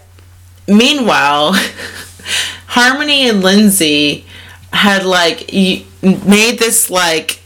meanwhile, 0.67 1.53
Harmony 2.67 3.29
and 3.29 3.43
Lindsay 3.43 4.25
had 4.73 5.05
like 5.05 5.53
made 5.53 6.59
this 6.59 6.91
like 6.91 7.40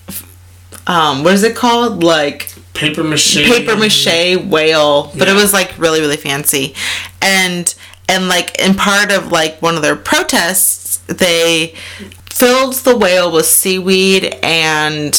um 0.86 1.24
what 1.24 1.34
is 1.34 1.42
it 1.42 1.56
called? 1.56 2.02
Like 2.02 2.52
Paper 2.74 3.04
mache. 3.04 3.36
paper 3.36 3.76
mache 3.76 4.36
whale, 4.36 5.12
but 5.16 5.28
it 5.28 5.34
was 5.34 5.52
like 5.52 5.78
really 5.78 6.00
really 6.00 6.16
fancy, 6.16 6.74
and 7.22 7.72
and 8.08 8.28
like 8.28 8.58
in 8.60 8.74
part 8.74 9.12
of 9.12 9.30
like 9.30 9.62
one 9.62 9.76
of 9.76 9.82
their 9.82 9.96
protests, 9.96 10.96
they 11.06 11.74
filled 12.26 12.74
the 12.74 12.96
whale 12.96 13.30
with 13.32 13.46
seaweed 13.46 14.36
and 14.42 15.14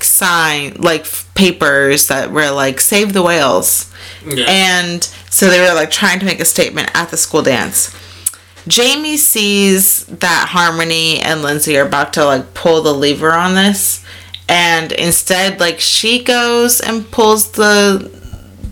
sign 0.00 0.74
like 0.74 1.06
papers 1.34 2.08
that 2.08 2.32
were 2.32 2.50
like 2.50 2.80
save 2.80 3.12
the 3.12 3.22
whales. 3.22 3.92
Yeah. 4.26 4.46
And 4.48 5.04
so 5.30 5.48
they 5.48 5.60
were 5.60 5.74
like 5.74 5.90
trying 5.90 6.18
to 6.18 6.26
make 6.26 6.40
a 6.40 6.44
statement 6.44 6.90
at 6.94 7.10
the 7.10 7.16
school 7.16 7.42
dance. 7.42 7.96
Jamie 8.66 9.16
sees 9.16 10.04
that 10.06 10.48
Harmony 10.50 11.20
and 11.20 11.42
Lindsay 11.42 11.78
are 11.78 11.86
about 11.86 12.12
to 12.14 12.24
like 12.24 12.52
pull 12.52 12.82
the 12.82 12.92
lever 12.92 13.32
on 13.32 13.54
this, 13.54 14.04
and 14.50 14.92
instead, 14.92 15.60
like 15.60 15.80
she 15.80 16.22
goes 16.22 16.80
and 16.80 17.10
pulls 17.10 17.52
the 17.52 18.10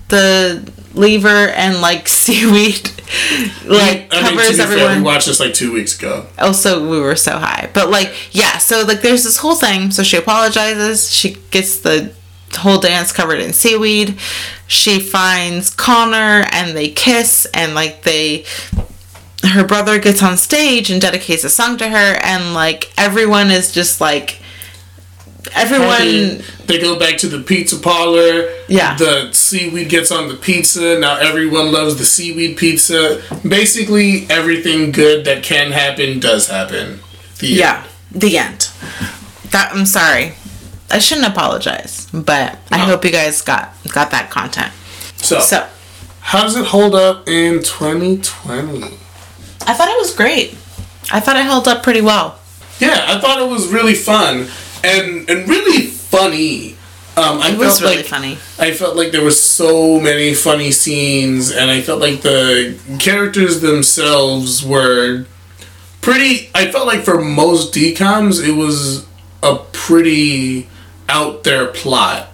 the 0.08 0.70
lever, 0.94 1.48
and 1.48 1.80
like 1.80 2.08
seaweed 2.08 2.90
like 3.64 4.08
I 4.12 4.22
mean, 4.22 4.30
covers 4.30 4.50
be 4.50 4.54
fair, 4.56 4.66
everyone. 4.66 4.96
we 4.98 5.02
watched 5.02 5.26
this 5.26 5.40
like 5.40 5.54
two 5.54 5.72
weeks 5.72 5.98
ago. 5.98 6.26
Oh, 6.38 6.48
also 6.48 6.88
we 6.88 7.00
were 7.00 7.16
so 7.16 7.38
high. 7.38 7.70
But 7.72 7.90
like 7.90 8.12
yeah 8.32 8.58
so 8.58 8.82
like 8.82 9.00
there's 9.00 9.24
this 9.24 9.38
whole 9.38 9.54
thing. 9.54 9.90
So 9.90 10.02
she 10.02 10.16
apologizes. 10.16 11.10
She 11.10 11.36
gets 11.50 11.80
the 11.80 12.12
whole 12.54 12.78
dance 12.78 13.12
covered 13.12 13.40
in 13.40 13.52
seaweed. 13.52 14.18
She 14.66 15.00
finds 15.00 15.70
connor 15.74 16.44
and 16.52 16.76
they 16.76 16.90
kiss 16.90 17.46
and 17.54 17.74
like 17.74 18.02
they 18.02 18.44
her 19.44 19.64
brother 19.64 19.98
gets 19.98 20.22
on 20.22 20.36
stage 20.36 20.90
and 20.90 21.00
dedicates 21.00 21.44
a 21.44 21.50
song 21.50 21.78
to 21.78 21.88
her. 21.88 22.18
And 22.22 22.52
like 22.52 22.92
everyone 22.98 23.50
is 23.50 23.72
just 23.72 24.00
like 24.00 24.40
everyone 25.54 26.42
They 26.66 26.78
go 26.80 26.98
back 26.98 27.16
to 27.18 27.26
the 27.28 27.40
pizza 27.40 27.78
parlor. 27.78 28.48
Yeah. 28.68 28.96
The 28.96 29.32
seaweed 29.32 29.88
gets 29.88 30.10
on 30.10 30.28
the 30.28 30.34
pizza. 30.36 30.98
Now 30.98 31.16
everyone 31.18 31.72
loves 31.72 31.96
the 31.96 32.04
seaweed 32.04 32.56
pizza. 32.56 33.22
Basically, 33.46 34.26
everything 34.30 34.92
good 34.92 35.24
that 35.24 35.42
can 35.42 35.72
happen 35.72 36.20
does 36.20 36.48
happen. 36.48 37.00
The 37.38 37.46
yeah 37.48 37.84
the 38.10 38.38
end 38.38 38.70
that 39.50 39.70
i'm 39.74 39.84
sorry 39.84 40.32
i 40.90 40.98
shouldn't 40.98 41.26
apologize 41.26 42.08
but 42.12 42.58
i 42.72 42.78
hope 42.78 43.04
you 43.04 43.10
guys 43.12 43.42
got 43.42 43.74
got 43.92 44.10
that 44.10 44.30
content 44.30 44.72
So, 45.18 45.38
so 45.38 45.68
how 46.20 46.42
does 46.42 46.56
it 46.56 46.64
hold 46.66 46.94
up 46.94 47.28
in 47.28 47.62
2020? 47.62 48.84
I 49.66 49.74
thought 49.74 49.88
it 49.88 49.98
was 49.98 50.14
great. 50.14 50.52
I 51.12 51.20
thought 51.20 51.36
it 51.36 51.42
held 51.44 51.66
up 51.66 51.82
pretty 51.82 52.00
well. 52.02 52.38
Yeah, 52.80 53.04
I 53.08 53.18
thought 53.18 53.40
it 53.40 53.48
was 53.50 53.68
really 53.68 53.94
fun 53.94 54.46
and 54.84 55.28
and 55.28 55.48
really 55.48 55.86
funny. 55.86 56.76
Um, 57.16 57.40
I 57.40 57.50
It 57.50 57.58
was 57.58 57.80
felt 57.80 57.90
really 57.90 57.96
like 58.02 58.06
funny. 58.06 58.38
I 58.60 58.72
felt 58.72 58.94
like 58.96 59.10
there 59.10 59.24
were 59.24 59.32
so 59.32 59.98
many 59.98 60.34
funny 60.34 60.70
scenes, 60.70 61.50
and 61.50 61.68
I 61.70 61.80
felt 61.82 62.00
like 62.00 62.20
the 62.22 62.78
characters 63.00 63.60
themselves 63.60 64.64
were 64.64 65.26
pretty. 66.00 66.48
I 66.54 66.70
felt 66.70 66.86
like 66.86 67.02
for 67.04 67.20
most 67.20 67.74
DComs, 67.74 68.46
it 68.46 68.52
was 68.52 69.04
a 69.42 69.56
pretty 69.72 70.68
out 71.08 71.42
there 71.44 71.66
plot. 71.68 72.28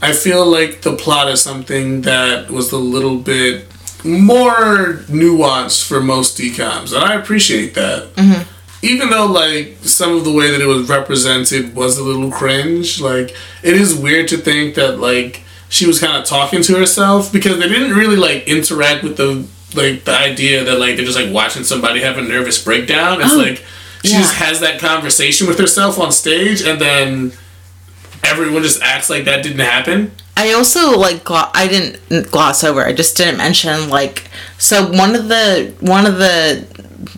I 0.00 0.12
feel 0.12 0.46
like 0.46 0.82
the 0.82 0.94
plot 0.96 1.28
is 1.28 1.42
something 1.42 2.02
that 2.02 2.50
was 2.50 2.70
a 2.72 2.78
little 2.78 3.18
bit 3.18 3.66
more 4.04 5.02
nuanced 5.08 5.86
for 5.86 6.00
most 6.00 6.38
DComs, 6.38 6.94
and 6.94 7.04
I 7.04 7.14
appreciate 7.14 7.74
that. 7.74 8.08
Even 8.82 9.10
though, 9.10 9.26
like, 9.26 9.76
some 9.82 10.16
of 10.16 10.24
the 10.24 10.32
way 10.32 10.50
that 10.50 10.60
it 10.60 10.66
was 10.66 10.88
represented 10.88 11.74
was 11.74 11.98
a 11.98 12.02
little 12.02 12.30
cringe, 12.30 13.00
like, 13.00 13.30
it 13.62 13.74
is 13.74 13.94
weird 13.94 14.26
to 14.28 14.36
think 14.36 14.74
that, 14.74 14.98
like, 14.98 15.42
she 15.68 15.86
was 15.86 16.00
kind 16.00 16.16
of 16.16 16.24
talking 16.24 16.62
to 16.62 16.74
herself 16.76 17.32
because 17.32 17.58
they 17.58 17.68
didn't 17.68 17.96
really, 17.96 18.16
like, 18.16 18.48
interact 18.48 19.04
with 19.04 19.16
the, 19.16 19.46
like, 19.80 20.04
the 20.04 20.16
idea 20.16 20.64
that, 20.64 20.78
like, 20.80 20.96
they're 20.96 21.04
just, 21.04 21.18
like, 21.18 21.32
watching 21.32 21.62
somebody 21.64 22.00
have 22.00 22.18
a 22.18 22.22
nervous 22.22 22.62
breakdown. 22.62 23.20
It's 23.22 23.32
Oh, 23.32 23.36
like, 23.38 23.64
she 24.04 24.10
yeah. 24.12 24.18
just 24.18 24.34
has 24.34 24.58
that 24.60 24.80
conversation 24.80 25.46
with 25.46 25.58
herself 25.60 25.98
on 26.00 26.10
stage 26.10 26.60
and 26.62 26.80
then 26.80 27.32
everyone 28.24 28.62
just 28.62 28.82
acts 28.82 29.08
like 29.08 29.24
that 29.26 29.42
didn't 29.44 29.60
happen. 29.60 30.10
I 30.36 30.54
also 30.54 30.98
like 30.98 31.22
glo- 31.24 31.50
I 31.54 31.68
didn't 31.68 32.30
gloss 32.32 32.64
over. 32.64 32.84
I 32.84 32.92
just 32.92 33.16
didn't 33.16 33.36
mention 33.36 33.88
like 33.90 34.28
so 34.58 34.90
one 34.90 35.14
of 35.14 35.28
the 35.28 35.72
one 35.80 36.06
of 36.06 36.16
the 36.18 36.66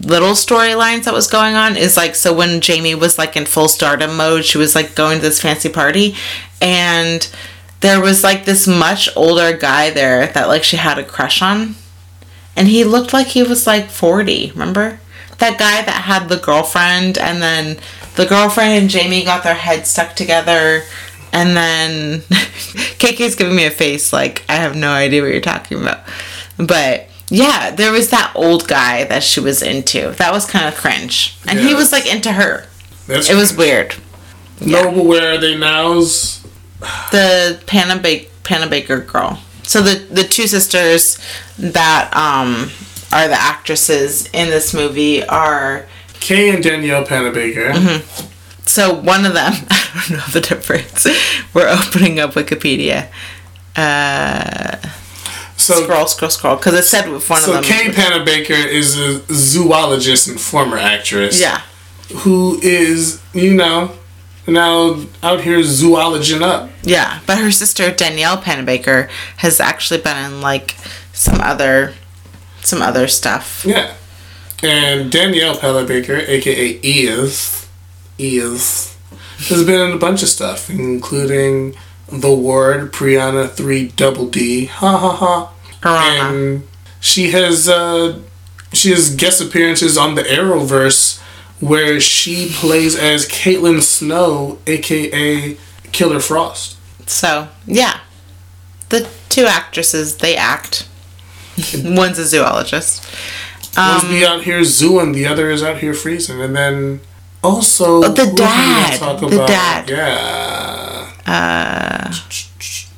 little 0.00 0.32
storylines 0.32 1.04
that 1.04 1.14
was 1.14 1.26
going 1.26 1.54
on 1.54 1.76
is 1.76 1.96
like 1.96 2.14
so 2.14 2.32
when 2.32 2.60
Jamie 2.60 2.94
was 2.94 3.18
like 3.18 3.36
in 3.36 3.44
full 3.44 3.68
stardom 3.68 4.16
mode, 4.16 4.44
she 4.44 4.58
was 4.58 4.74
like 4.74 4.94
going 4.94 5.18
to 5.18 5.22
this 5.22 5.40
fancy 5.40 5.68
party 5.68 6.14
and 6.60 7.28
there 7.80 8.00
was 8.00 8.24
like 8.24 8.46
this 8.46 8.66
much 8.66 9.14
older 9.14 9.54
guy 9.56 9.90
there 9.90 10.26
that 10.28 10.48
like 10.48 10.64
she 10.64 10.76
had 10.76 10.98
a 10.98 11.04
crush 11.04 11.42
on. 11.42 11.74
And 12.56 12.68
he 12.68 12.84
looked 12.84 13.12
like 13.12 13.26
he 13.26 13.42
was 13.42 13.66
like 13.66 13.90
40, 13.90 14.52
remember? 14.52 15.00
That 15.38 15.58
guy 15.58 15.82
that 15.82 16.04
had 16.04 16.28
the 16.28 16.38
girlfriend 16.38 17.18
and 17.18 17.42
then 17.42 17.78
the 18.16 18.26
girlfriend 18.26 18.82
and 18.82 18.90
Jamie 18.90 19.24
got 19.24 19.42
their 19.42 19.54
heads 19.54 19.90
stuck 19.90 20.16
together 20.16 20.82
and 21.32 21.56
then 21.56 22.20
KK's 23.00 23.34
giving 23.34 23.56
me 23.56 23.66
a 23.66 23.70
face 23.70 24.12
like 24.12 24.44
I 24.48 24.54
have 24.54 24.76
no 24.76 24.90
idea 24.92 25.20
what 25.20 25.32
you're 25.32 25.40
talking 25.42 25.82
about. 25.82 26.04
But 26.56 27.08
yeah, 27.30 27.70
there 27.70 27.92
was 27.92 28.10
that 28.10 28.32
old 28.34 28.68
guy 28.68 29.04
that 29.04 29.22
she 29.22 29.40
was 29.40 29.62
into. 29.62 30.10
That 30.12 30.32
was 30.32 30.44
kind 30.46 30.66
of 30.68 30.74
cringe. 30.74 31.36
And 31.48 31.58
he 31.58 31.74
was 31.74 31.92
like 31.92 32.06
into 32.12 32.32
her. 32.32 32.66
That's 33.06 33.30
It 33.30 33.34
was 33.34 33.56
weird. 33.56 33.94
Noble, 34.60 35.04
where 35.04 35.34
are 35.34 35.38
they 35.38 35.56
nows? 35.56 36.44
The 37.10 37.60
Panna 37.66 38.00
Bake 38.00 38.30
Panabaker 38.42 39.06
girl. 39.06 39.40
So 39.62 39.80
the 39.82 39.96
the 40.12 40.24
two 40.24 40.46
sisters 40.46 41.18
that 41.58 42.14
um 42.14 42.70
are 43.12 43.28
the 43.28 43.40
actresses 43.40 44.26
in 44.32 44.50
this 44.50 44.74
movie 44.74 45.24
are 45.24 45.86
Kay 46.20 46.50
and 46.50 46.62
Danielle 46.62 47.04
Panabaker. 47.04 47.72
Mm-hmm. 47.72 48.28
so 48.66 48.94
one 48.94 49.24
of 49.24 49.34
them 49.34 49.52
I 49.70 50.04
don't 50.08 50.18
know 50.18 50.26
the 50.32 50.40
difference. 50.40 51.06
We're 51.54 51.68
opening 51.68 52.20
up 52.20 52.34
Wikipedia. 52.34 53.08
Uh 53.76 54.76
So, 55.56 55.82
scroll 55.84 56.06
scroll 56.06 56.30
scroll 56.30 56.56
because 56.56 56.74
it 56.74 56.82
said 56.84 57.08
with 57.08 57.28
one 57.30 57.40
so 57.40 57.54
of 57.56 57.62
them. 57.62 57.64
So 57.64 57.70
Kay 57.70 57.90
Panabaker 57.90 58.66
is 58.66 58.98
a 58.98 59.20
zoologist 59.32 60.28
and 60.28 60.40
former 60.40 60.76
actress. 60.76 61.40
yeah. 61.40 61.62
Who 62.18 62.58
is, 62.62 63.22
you 63.32 63.54
know, 63.54 63.92
now 64.46 65.00
out 65.22 65.40
here 65.40 65.60
zoologing 65.60 66.42
up. 66.42 66.70
Yeah, 66.82 67.20
but 67.26 67.38
her 67.38 67.50
sister 67.50 67.90
Danielle 67.90 68.36
Panabaker 68.36 69.08
has 69.38 69.58
actually 69.60 70.00
been 70.00 70.18
in 70.18 70.40
like 70.40 70.76
some 71.12 71.40
other 71.40 71.94
some 72.60 72.82
other 72.82 73.08
stuff. 73.08 73.64
Yeah. 73.66 73.94
And 74.62 75.10
Danielle 75.10 75.56
Panabaker, 75.56 76.26
aka 76.28 76.66
Edith, 76.82 77.70
Edith, 78.18 78.98
has 79.48 79.64
been 79.64 79.90
in 79.90 79.92
a 79.96 79.98
bunch 79.98 80.22
of 80.22 80.28
stuff, 80.28 80.70
including 80.70 81.74
The 82.20 82.34
word 82.34 82.92
Piranha 82.92 83.48
3 83.48 83.88
Double 83.96 84.28
D, 84.28 84.66
ha 84.66 84.96
ha 84.98 85.12
ha. 85.16 85.52
Piranha. 85.80 86.28
and 86.34 86.68
she 87.00 87.30
has 87.32 87.68
uh, 87.68 88.20
she 88.72 88.90
has 88.90 89.14
guest 89.14 89.40
appearances 89.40 89.96
on 89.98 90.14
the 90.14 90.22
Arrowverse 90.22 91.20
where 91.60 91.98
she 92.00 92.50
plays 92.52 92.94
as 92.96 93.26
Caitlin 93.28 93.82
Snow, 93.82 94.58
aka 94.66 95.56
Killer 95.92 96.20
Frost. 96.20 96.76
So 97.06 97.48
yeah, 97.66 98.00
the 98.90 99.08
two 99.28 99.44
actresses 99.46 100.16
they 100.18 100.36
act. 100.36 100.88
One's 101.84 102.18
a 102.18 102.26
zoologist. 102.26 103.04
One's 103.76 104.04
Um, 104.04 104.10
be 104.10 104.24
out 104.24 104.42
here 104.44 104.60
zooing, 104.60 105.14
the 105.14 105.26
other 105.26 105.50
is 105.50 105.62
out 105.62 105.78
here 105.78 105.94
freezing, 105.94 106.40
and 106.40 106.54
then 106.56 107.00
also 107.42 108.02
Oh, 108.04 108.08
the 108.12 108.22
who 108.24 108.26
do 108.26 108.30
we 108.32 108.36
dad. 108.36 109.20
The 109.20 109.46
dad. 109.46 109.90
yeah, 109.90 110.53
uh, 111.26 112.12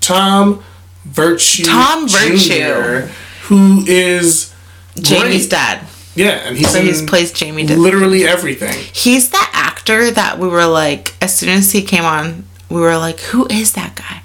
Tom 0.01 0.63
Virtue, 1.05 1.65
Tom 1.65 2.09
Jr., 2.09 2.17
Virtue. 2.17 3.09
who 3.45 3.85
is 3.87 4.53
Jamie's 4.97 5.47
great. 5.47 5.51
dad. 5.51 5.87
Yeah, 6.15 6.31
and 6.47 6.57
he's 6.57 6.71
So 6.71 6.81
he's 6.81 7.03
plays 7.03 7.33
Jamie. 7.33 7.67
Literally 7.67 8.25
everything. 8.25 8.73
He's 8.93 9.31
the 9.31 9.45
actor 9.53 10.11
that 10.11 10.39
we 10.39 10.49
were 10.49 10.67
like, 10.67 11.15
as 11.23 11.37
soon 11.37 11.51
as 11.51 11.73
he 11.73 11.83
came 11.83 12.05
on, 12.05 12.45
we 12.71 12.81
were 12.81 12.97
like, 12.97 13.21
who 13.21 13.47
is 13.49 13.73
that 13.75 13.95
guy? 13.97 14.23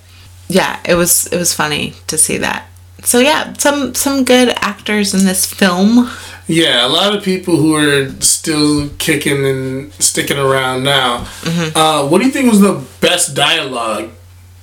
yeah, 0.52 0.80
it 0.86 0.96
was 0.96 1.28
it 1.28 1.38
was 1.38 1.54
funny 1.54 1.94
to 2.08 2.18
see 2.18 2.38
that. 2.38 2.68
So 3.04 3.20
yeah, 3.20 3.54
some 3.54 3.96
some 3.96 4.26
good 4.26 4.50
actors 4.58 5.14
in 5.14 5.26
this 5.26 5.46
film. 5.46 6.10
Yeah, 6.48 6.86
a 6.86 6.90
lot 6.90 7.16
of 7.16 7.24
people 7.24 7.56
who 7.56 7.76
are 7.76 8.10
still 8.20 8.90
kicking 8.98 9.46
and 9.46 9.94
sticking 9.94 10.38
around 10.38 10.84
now. 10.84 11.26
Uh, 11.74 12.08
what 12.08 12.20
do 12.20 12.26
you 12.26 12.32
think 12.32 12.50
was 12.50 12.60
the 12.60 12.84
best 13.00 13.34
dialogue 13.36 14.10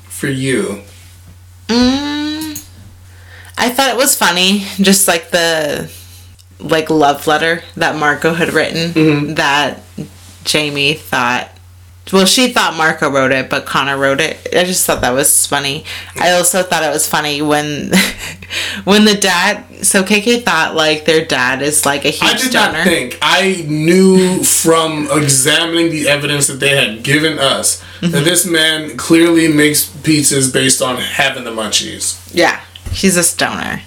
for 0.02 0.26
you? 0.26 0.82
Mm, 1.68 2.62
I 3.56 3.70
thought 3.70 3.88
it 3.88 3.96
was 3.96 4.14
funny, 4.14 4.60
just 4.76 5.08
like 5.08 5.30
the 5.30 5.90
like 6.60 6.90
love 6.90 7.26
letter 7.26 7.62
that 7.76 7.96
Marco 7.96 8.34
had 8.34 8.52
written 8.52 9.34
that 9.36 9.80
Jamie 10.44 10.94
thought 10.94 11.50
well 12.12 12.26
she 12.26 12.52
thought 12.52 12.76
Marco 12.76 13.10
wrote 13.10 13.32
it 13.32 13.50
but 13.50 13.66
Connor 13.66 13.98
wrote 13.98 14.20
it. 14.20 14.38
I 14.54 14.64
just 14.64 14.86
thought 14.86 15.00
that 15.02 15.12
was 15.12 15.46
funny. 15.46 15.84
I 16.16 16.32
also 16.32 16.62
thought 16.62 16.82
it 16.82 16.90
was 16.90 17.06
funny 17.06 17.42
when 17.42 17.92
when 18.84 19.04
the 19.04 19.14
dad 19.14 19.64
so 19.84 20.02
KK 20.02 20.42
thought 20.44 20.74
like 20.74 21.04
their 21.04 21.24
dad 21.24 21.62
is 21.62 21.86
like 21.86 22.04
a 22.04 22.10
huge 22.10 22.22
I 22.22 22.36
did 22.38 22.52
donor. 22.52 22.78
not 22.78 22.84
think. 22.84 23.18
I 23.22 23.64
knew 23.68 24.42
from 24.42 25.08
examining 25.10 25.90
the 25.90 26.08
evidence 26.08 26.46
that 26.48 26.60
they 26.60 26.76
had 26.76 27.02
given 27.02 27.38
us 27.38 27.80
that 28.00 28.06
mm-hmm. 28.10 28.24
this 28.24 28.46
man 28.46 28.96
clearly 28.96 29.48
makes 29.48 29.88
pizzas 29.88 30.52
based 30.52 30.80
on 30.82 30.96
having 30.96 31.44
the 31.44 31.50
munchies. 31.50 32.18
yeah. 32.34 32.60
He's 32.90 33.16
a 33.18 33.22
stoner. 33.22 33.82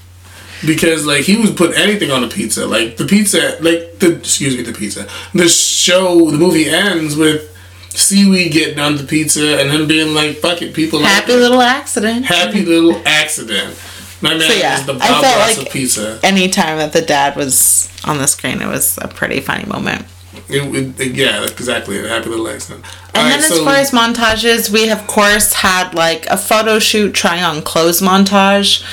because 0.65 1.05
like 1.07 1.23
he 1.23 1.35
was 1.35 1.51
putting 1.51 1.75
anything 1.75 2.11
on 2.11 2.21
the 2.21 2.27
pizza. 2.27 2.67
Like 2.67 2.97
the 2.97 3.05
pizza, 3.05 3.57
like 3.61 3.99
the 3.99 4.17
excuse 4.19 4.55
me, 4.55 4.63
the 4.63 4.73
pizza. 4.73 5.07
The 5.33 5.49
show, 5.49 6.29
the 6.29 6.37
movie 6.37 6.69
ends 6.69 7.15
with 7.15 7.50
seaweed 7.95 8.51
getting 8.51 8.79
on 8.79 8.95
the 8.97 9.03
pizza 9.03 9.59
and 9.59 9.71
him 9.71 9.87
being 9.87 10.13
like, 10.13 10.37
"Fuck 10.37 10.61
it, 10.61 10.73
people 10.73 10.99
Happy 10.99 11.31
like 11.33 11.37
it. 11.37 11.41
little 11.41 11.61
accident. 11.61 12.25
happy 12.25 12.59
mm-hmm. 12.61 12.69
little 12.69 13.01
accident." 13.05 13.75
My 14.21 14.35
man 14.35 14.41
So, 14.41 14.53
yeah, 14.53 14.79
is 14.79 14.85
the 14.85 14.93
I 14.93 14.97
Bob 14.97 15.21
felt 15.23 15.37
Ross 15.37 15.57
like- 15.57 15.67
of 15.67 15.73
pizza. 15.73 16.19
Anytime 16.23 16.77
that 16.77 16.93
the 16.93 17.01
dad 17.01 17.35
was 17.35 17.89
on 18.05 18.19
the 18.19 18.27
screen, 18.27 18.61
it 18.61 18.67
was 18.67 18.99
a 19.01 19.07
pretty 19.07 19.39
funny 19.39 19.65
moment. 19.65 20.05
It, 20.47 20.99
it- 20.99 21.15
yeah, 21.15 21.43
exactly. 21.43 21.99
A 22.03 22.07
happy 22.07 22.29
little 22.29 22.47
accident. 22.47 22.85
And 23.15 23.17
Alright, 23.25 23.41
then 23.41 23.51
as 23.51 23.59
far 23.59 23.75
as 23.75 23.91
montages, 23.91 24.69
we 24.69 24.89
of 24.91 25.05
course 25.07 25.53
had 25.53 25.93
like 25.95 26.25
a 26.27 26.37
photo 26.37 26.77
shoot 26.77 27.13
trying 27.13 27.43
on 27.43 27.61
clothes 27.63 27.99
montage 28.01 28.83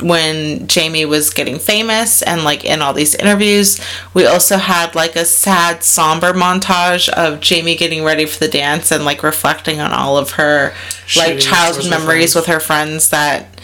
when 0.00 0.66
Jamie 0.66 1.06
was 1.06 1.30
getting 1.30 1.58
famous 1.58 2.20
and 2.22 2.44
like 2.44 2.64
in 2.64 2.82
all 2.82 2.92
these 2.92 3.14
interviews. 3.14 3.80
We 4.12 4.26
also 4.26 4.58
had 4.58 4.94
like 4.94 5.16
a 5.16 5.24
sad, 5.24 5.82
somber 5.82 6.32
montage 6.34 7.08
of 7.08 7.40
Jamie 7.40 7.76
getting 7.76 8.04
ready 8.04 8.26
for 8.26 8.38
the 8.38 8.48
dance 8.48 8.90
and 8.92 9.04
like 9.04 9.22
reflecting 9.22 9.80
on 9.80 9.92
all 9.92 10.18
of 10.18 10.32
her 10.32 10.74
like 11.16 11.36
Shitty 11.36 11.40
childhood 11.42 11.90
memories 11.90 12.34
with 12.34 12.46
her 12.46 12.60
friends 12.60 13.10
that 13.10 13.60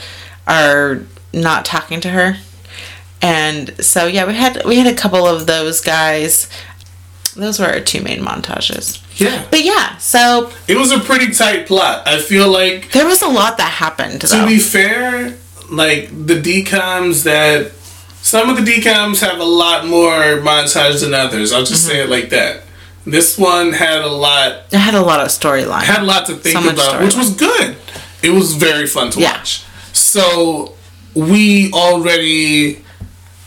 are 0.46 1.02
not 1.32 1.64
talking 1.64 2.00
to 2.00 2.08
her. 2.08 2.36
And 3.20 3.84
so 3.84 4.06
yeah, 4.06 4.26
we 4.26 4.34
had 4.34 4.64
we 4.64 4.76
had 4.78 4.92
a 4.92 4.96
couple 4.96 5.26
of 5.26 5.46
those 5.46 5.80
guys. 5.80 6.48
Those 7.36 7.58
were 7.58 7.66
our 7.66 7.80
two 7.80 8.02
main 8.02 8.20
montages. 8.22 9.00
yeah, 9.18 9.46
But 9.50 9.64
yeah, 9.64 9.96
so 9.96 10.52
it 10.68 10.76
was 10.76 10.92
a 10.92 10.98
pretty 11.00 11.32
tight 11.32 11.66
plot. 11.66 12.06
I 12.06 12.20
feel 12.20 12.50
like 12.50 12.90
there 12.92 13.06
was 13.06 13.22
a 13.22 13.28
lot 13.28 13.56
that 13.56 13.70
happened 13.70 14.20
to 14.22 14.26
though. 14.26 14.46
be 14.46 14.58
fair, 14.58 15.38
like 15.72 16.08
the 16.10 16.34
DComs 16.40 17.24
that 17.24 17.72
some 18.22 18.48
of 18.50 18.56
the 18.56 18.62
DComs 18.72 19.20
have 19.20 19.40
a 19.40 19.44
lot 19.44 19.86
more 19.86 20.38
montage 20.40 21.00
than 21.02 21.12
others. 21.14 21.52
I'll 21.52 21.64
just 21.64 21.84
say 21.86 22.02
it 22.02 22.08
like 22.08 22.28
that. 22.30 22.62
This 23.04 23.36
one 23.36 23.72
had 23.72 24.02
a 24.02 24.08
lot 24.08 24.62
it 24.70 24.78
had 24.78 24.94
a 24.94 25.02
lot 25.02 25.20
of 25.20 25.28
storyline. 25.28 25.82
had 25.82 26.02
a 26.02 26.06
lot 26.06 26.26
to 26.26 26.34
think 26.36 26.56
So 26.58 26.70
about, 26.70 27.02
which 27.02 27.16
was 27.16 27.34
good. 27.34 27.76
It 28.22 28.30
was 28.30 28.54
very 28.54 28.86
fun 28.86 29.10
to 29.12 29.20
Yeah. 29.20 29.32
watch. 29.38 29.64
So 29.92 30.74
we 31.14 31.72
already 31.72 32.84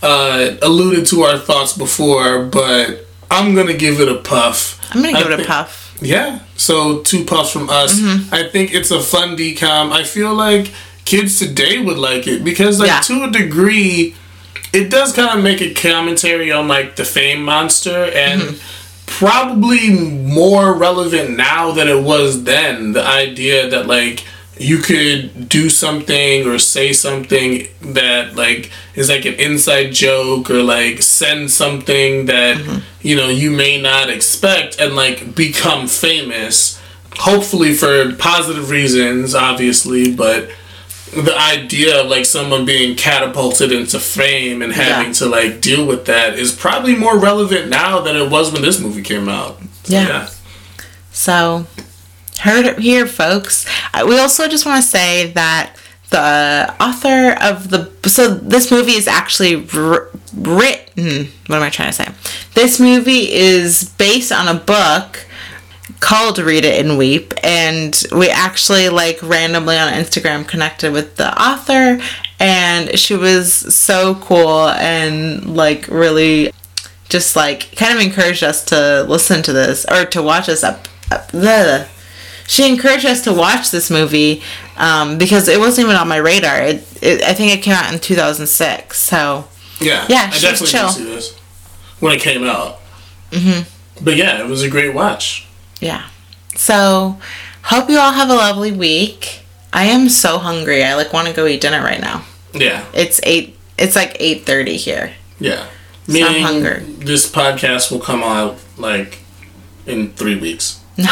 uh, 0.04 0.58
alluded 0.62 1.06
to 1.08 1.24
our 1.24 1.38
thoughts 1.38 1.74
before, 1.78 2.44
but 2.46 3.08
I'm 3.32 3.56
gonna 3.56 3.74
give 3.78 4.00
it 4.02 4.10
a 4.10 4.16
puff. 4.16 4.80
I'm 4.94 5.02
gonna 5.02 5.18
I 5.18 5.24
give 5.24 5.32
it 5.32 5.40
a 5.40 5.46
puff. 5.46 5.98
yeah. 6.02 6.40
So 6.58 7.00
two 7.02 7.24
puffs 7.26 7.52
from 7.52 7.70
us. 7.70 8.00
Mm-hmm. 8.00 8.34
I 8.34 8.50
think 8.50 8.74
it's 8.74 8.92
a 8.92 9.02
fun 9.02 9.36
DCom. 9.38 9.92
I 9.92 10.04
feel 10.04 10.34
like 10.34 10.72
kids 11.06 11.40
today 11.40 11.80
would 11.82 11.98
like 11.98 12.28
it 12.28 12.44
because, 12.44 12.80
like, 12.80 12.88
Yeah. 12.88 13.00
to 13.02 13.24
a 13.24 13.32
degree, 13.32 14.16
it 14.74 14.90
does 14.90 15.14
kind 15.14 15.38
of 15.38 15.44
make 15.44 15.62
a 15.62 15.74
commentary 15.74 16.52
on 16.52 16.68
like 16.68 16.96
the 16.96 17.06
fame 17.06 17.44
monster 17.44 18.06
and. 18.14 18.42
Mm-hmm. 18.42 18.82
Probably 19.08 19.92
more 19.92 20.74
relevant 20.74 21.38
now 21.38 21.72
than 21.72 21.88
it 21.88 22.04
was 22.04 22.44
then. 22.44 22.94
The 22.94 23.06
idea 23.06 23.70
that 23.70 23.86
like 23.86 24.26
you 24.58 24.80
could 24.80 25.48
do 25.48 25.70
something 25.70 26.48
or 26.48 26.58
say 26.58 26.92
something 26.92 27.68
that 27.82 28.36
like 28.36 28.72
is 28.96 29.08
like 29.10 29.26
an 29.26 29.36
inside 29.36 29.92
joke 29.94 30.50
or 30.50 30.64
like 30.64 31.04
send 31.04 31.52
something 31.52 32.26
that 32.26 32.82
you 33.04 33.16
know 33.16 33.30
you 33.30 33.52
may 33.52 33.80
not 33.80 34.10
expect 34.10 34.80
and 34.80 34.96
like 34.96 35.36
become 35.36 35.88
famous 35.88 36.82
hopefully 37.20 37.74
for 37.74 38.12
positive 38.16 38.70
reasons 38.72 39.36
obviously 39.36 40.14
but 40.16 40.50
the 41.14 41.38
idea 41.38 42.02
of 42.02 42.08
like 42.08 42.26
someone 42.26 42.66
being 42.66 42.96
catapulted 42.96 43.72
into 43.72 44.00
fame 44.00 44.62
and 44.62 44.74
having 44.74 45.08
Yeah. 45.08 45.14
to 45.14 45.26
like 45.28 45.62
deal 45.62 45.86
with 45.86 46.06
that 46.06 46.38
is 46.38 46.52
probably 46.52 46.96
more 46.96 47.18
relevant 47.18 47.70
now 47.70 48.02
than 48.02 48.16
it 48.16 48.30
was 48.30 48.52
when 48.52 48.62
this 48.62 48.80
movie 48.80 49.02
came 49.04 49.30
out 49.30 49.60
So, 49.84 49.94
Yeah. 49.94 50.30
So, 51.12 51.66
heard 52.40 52.66
it 52.66 52.80
here, 52.80 53.08
folks. 53.08 53.66
We 54.06 54.20
also 54.20 54.48
just 54.48 54.66
want 54.66 54.84
to 54.84 54.88
say 54.90 55.32
that 55.34 55.76
the 56.10 56.74
author 56.80 57.32
of 57.42 57.70
the 57.70 57.90
so 58.10 58.34
this 58.34 58.70
movie 58.72 58.94
is 58.94 59.08
actually 59.08 59.56
wr- 59.58 60.08
written. 60.36 61.32
What 61.48 61.58
am 61.58 61.64
I 61.64 61.70
trying 61.70 61.90
to 61.90 61.94
say? 61.94 62.08
This 62.54 62.80
movie 62.80 63.32
is 63.32 63.90
based 63.98 64.32
on 64.32 64.48
a 64.48 64.54
book 64.60 65.26
called 66.06 66.38
Read 66.38 66.66
It 66.66 66.86
and 66.86 67.00
Weep, 67.00 67.34
and 67.44 68.04
we 68.16 68.30
actually 68.30 68.90
like 68.90 69.18
randomly 69.24 69.76
on 69.76 69.92
Instagram 69.92 70.48
connected 70.48 70.94
with 70.94 71.16
the 71.16 71.34
author, 71.42 72.00
and 72.40 72.98
she 73.00 73.16
was 73.16 73.52
so 73.52 74.14
cool 74.14 74.70
and 74.70 75.58
like 75.58 75.88
really 75.88 76.52
just 77.10 77.36
like 77.36 77.76
kind 77.76 77.92
of 77.98 78.06
encouraged 78.06 78.44
us 78.44 78.64
to 78.66 79.04
listen 79.10 79.42
to 79.42 79.52
this 79.52 79.84
or 79.90 80.06
to 80.06 80.22
watch 80.22 80.46
this 80.46 80.64
up. 80.64 80.88
up 81.12 81.28
the 81.32 81.88
she 82.48 82.70
encouraged 82.70 83.08
us 83.08 83.24
to 83.24 83.34
watch 83.34 83.72
this 83.72 83.90
movie 83.90 84.44
um, 84.78 85.18
because 85.18 85.48
it 85.48 85.60
wasn't 85.60 85.86
even 85.86 85.98
on 85.98 86.08
my 86.08 86.18
radar. 86.18 86.60
It, 86.62 86.76
it 87.02 87.24
I 87.24 87.34
think 87.34 87.52
it 87.52 87.64
came 87.64 87.74
out 87.74 87.92
in 87.92 88.00
2006. 88.00 89.00
So 89.00 89.48
Yeah, 89.80 90.06
Yeah, 90.08 90.30
I 90.32 90.38
definitely 90.38 90.68
chill. 90.68 90.88
did 90.90 90.94
see 90.94 91.04
this 91.06 91.36
when 92.00 92.14
it 92.14 92.22
came 92.22 92.44
out. 92.44 92.80
Mm-hmm. 93.32 94.04
But 94.06 94.18
yeah, 94.18 94.40
it 94.40 94.48
was 94.48 94.62
a 94.62 94.70
great 94.70 94.94
watch. 94.94 95.45
Yeah. 95.86 96.04
So 96.56 97.18
hope 97.72 97.90
you 97.90 97.98
all 98.00 98.14
have 98.14 98.30
a 98.30 98.36
lovely 98.46 98.72
week. 98.72 99.42
I 99.74 99.86
am 99.96 100.10
so 100.10 100.38
hungry. 100.40 100.84
I 100.84 100.96
like 100.96 101.12
want 101.14 101.28
to 101.28 101.34
go 101.34 101.46
eat 101.46 101.62
dinner 101.62 101.82
right 101.82 102.00
now. 102.02 102.24
Yeah, 102.54 102.86
It's 102.94 103.20
eight. 103.24 103.58
It's 103.78 103.96
like 103.96 104.14
8:30 104.20 104.78
here. 104.88 105.08
yeah. 105.40 105.66
Meaning 106.08 106.44
hungry. 106.44 106.80
this 107.10 107.30
podcast 107.30 107.92
will 107.92 108.00
come 108.00 108.24
out 108.24 108.56
like 108.78 109.18
in 109.86 110.14
three 110.14 110.38
weeks. 110.40 110.80
No. 110.98 111.12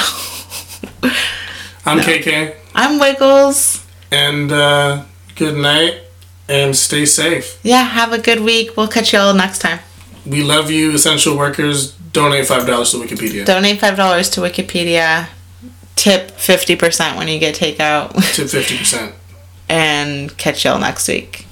I'm 1.85 1.97
No. 1.97 2.03
KK, 2.03 2.55
I'm 2.75 2.99
Wiggles. 2.99 3.83
and 4.11 4.51
uh, 4.51 5.03
good 5.35 5.57
night, 5.57 5.95
and 6.47 6.75
stay 6.75 7.05
safe. 7.05 7.59
Yeah, 7.63 7.83
have 7.83 8.13
a 8.13 8.19
good 8.19 8.39
week. 8.41 8.77
We'll 8.77 8.87
catch 8.87 9.11
you 9.13 9.19
all 9.19 9.33
next 9.33 9.59
time. 9.59 9.79
We 10.25 10.43
love 10.43 10.71
you, 10.71 10.93
essential 10.93 11.35
workers. 11.37 11.95
Donate 12.13 12.45
five 12.45 12.65
dollars 12.65 12.91
to 12.91 12.97
Wikipedia. 12.97 13.45
Donate 13.45 13.79
$5 13.79 14.31
to 14.33 14.41
Wikipedia. 14.41 15.27
Tip 15.95 16.31
50% 16.31 17.17
when 17.17 17.27
you 17.27 17.39
get 17.39 17.55
takeout. 17.55 18.13
Tip 18.35 18.49
fifty 18.49 18.77
percent. 18.77 19.15
and 19.69 20.35
catch 20.37 20.63
y'all 20.63 20.79
next 20.79 21.07
week. 21.07 21.47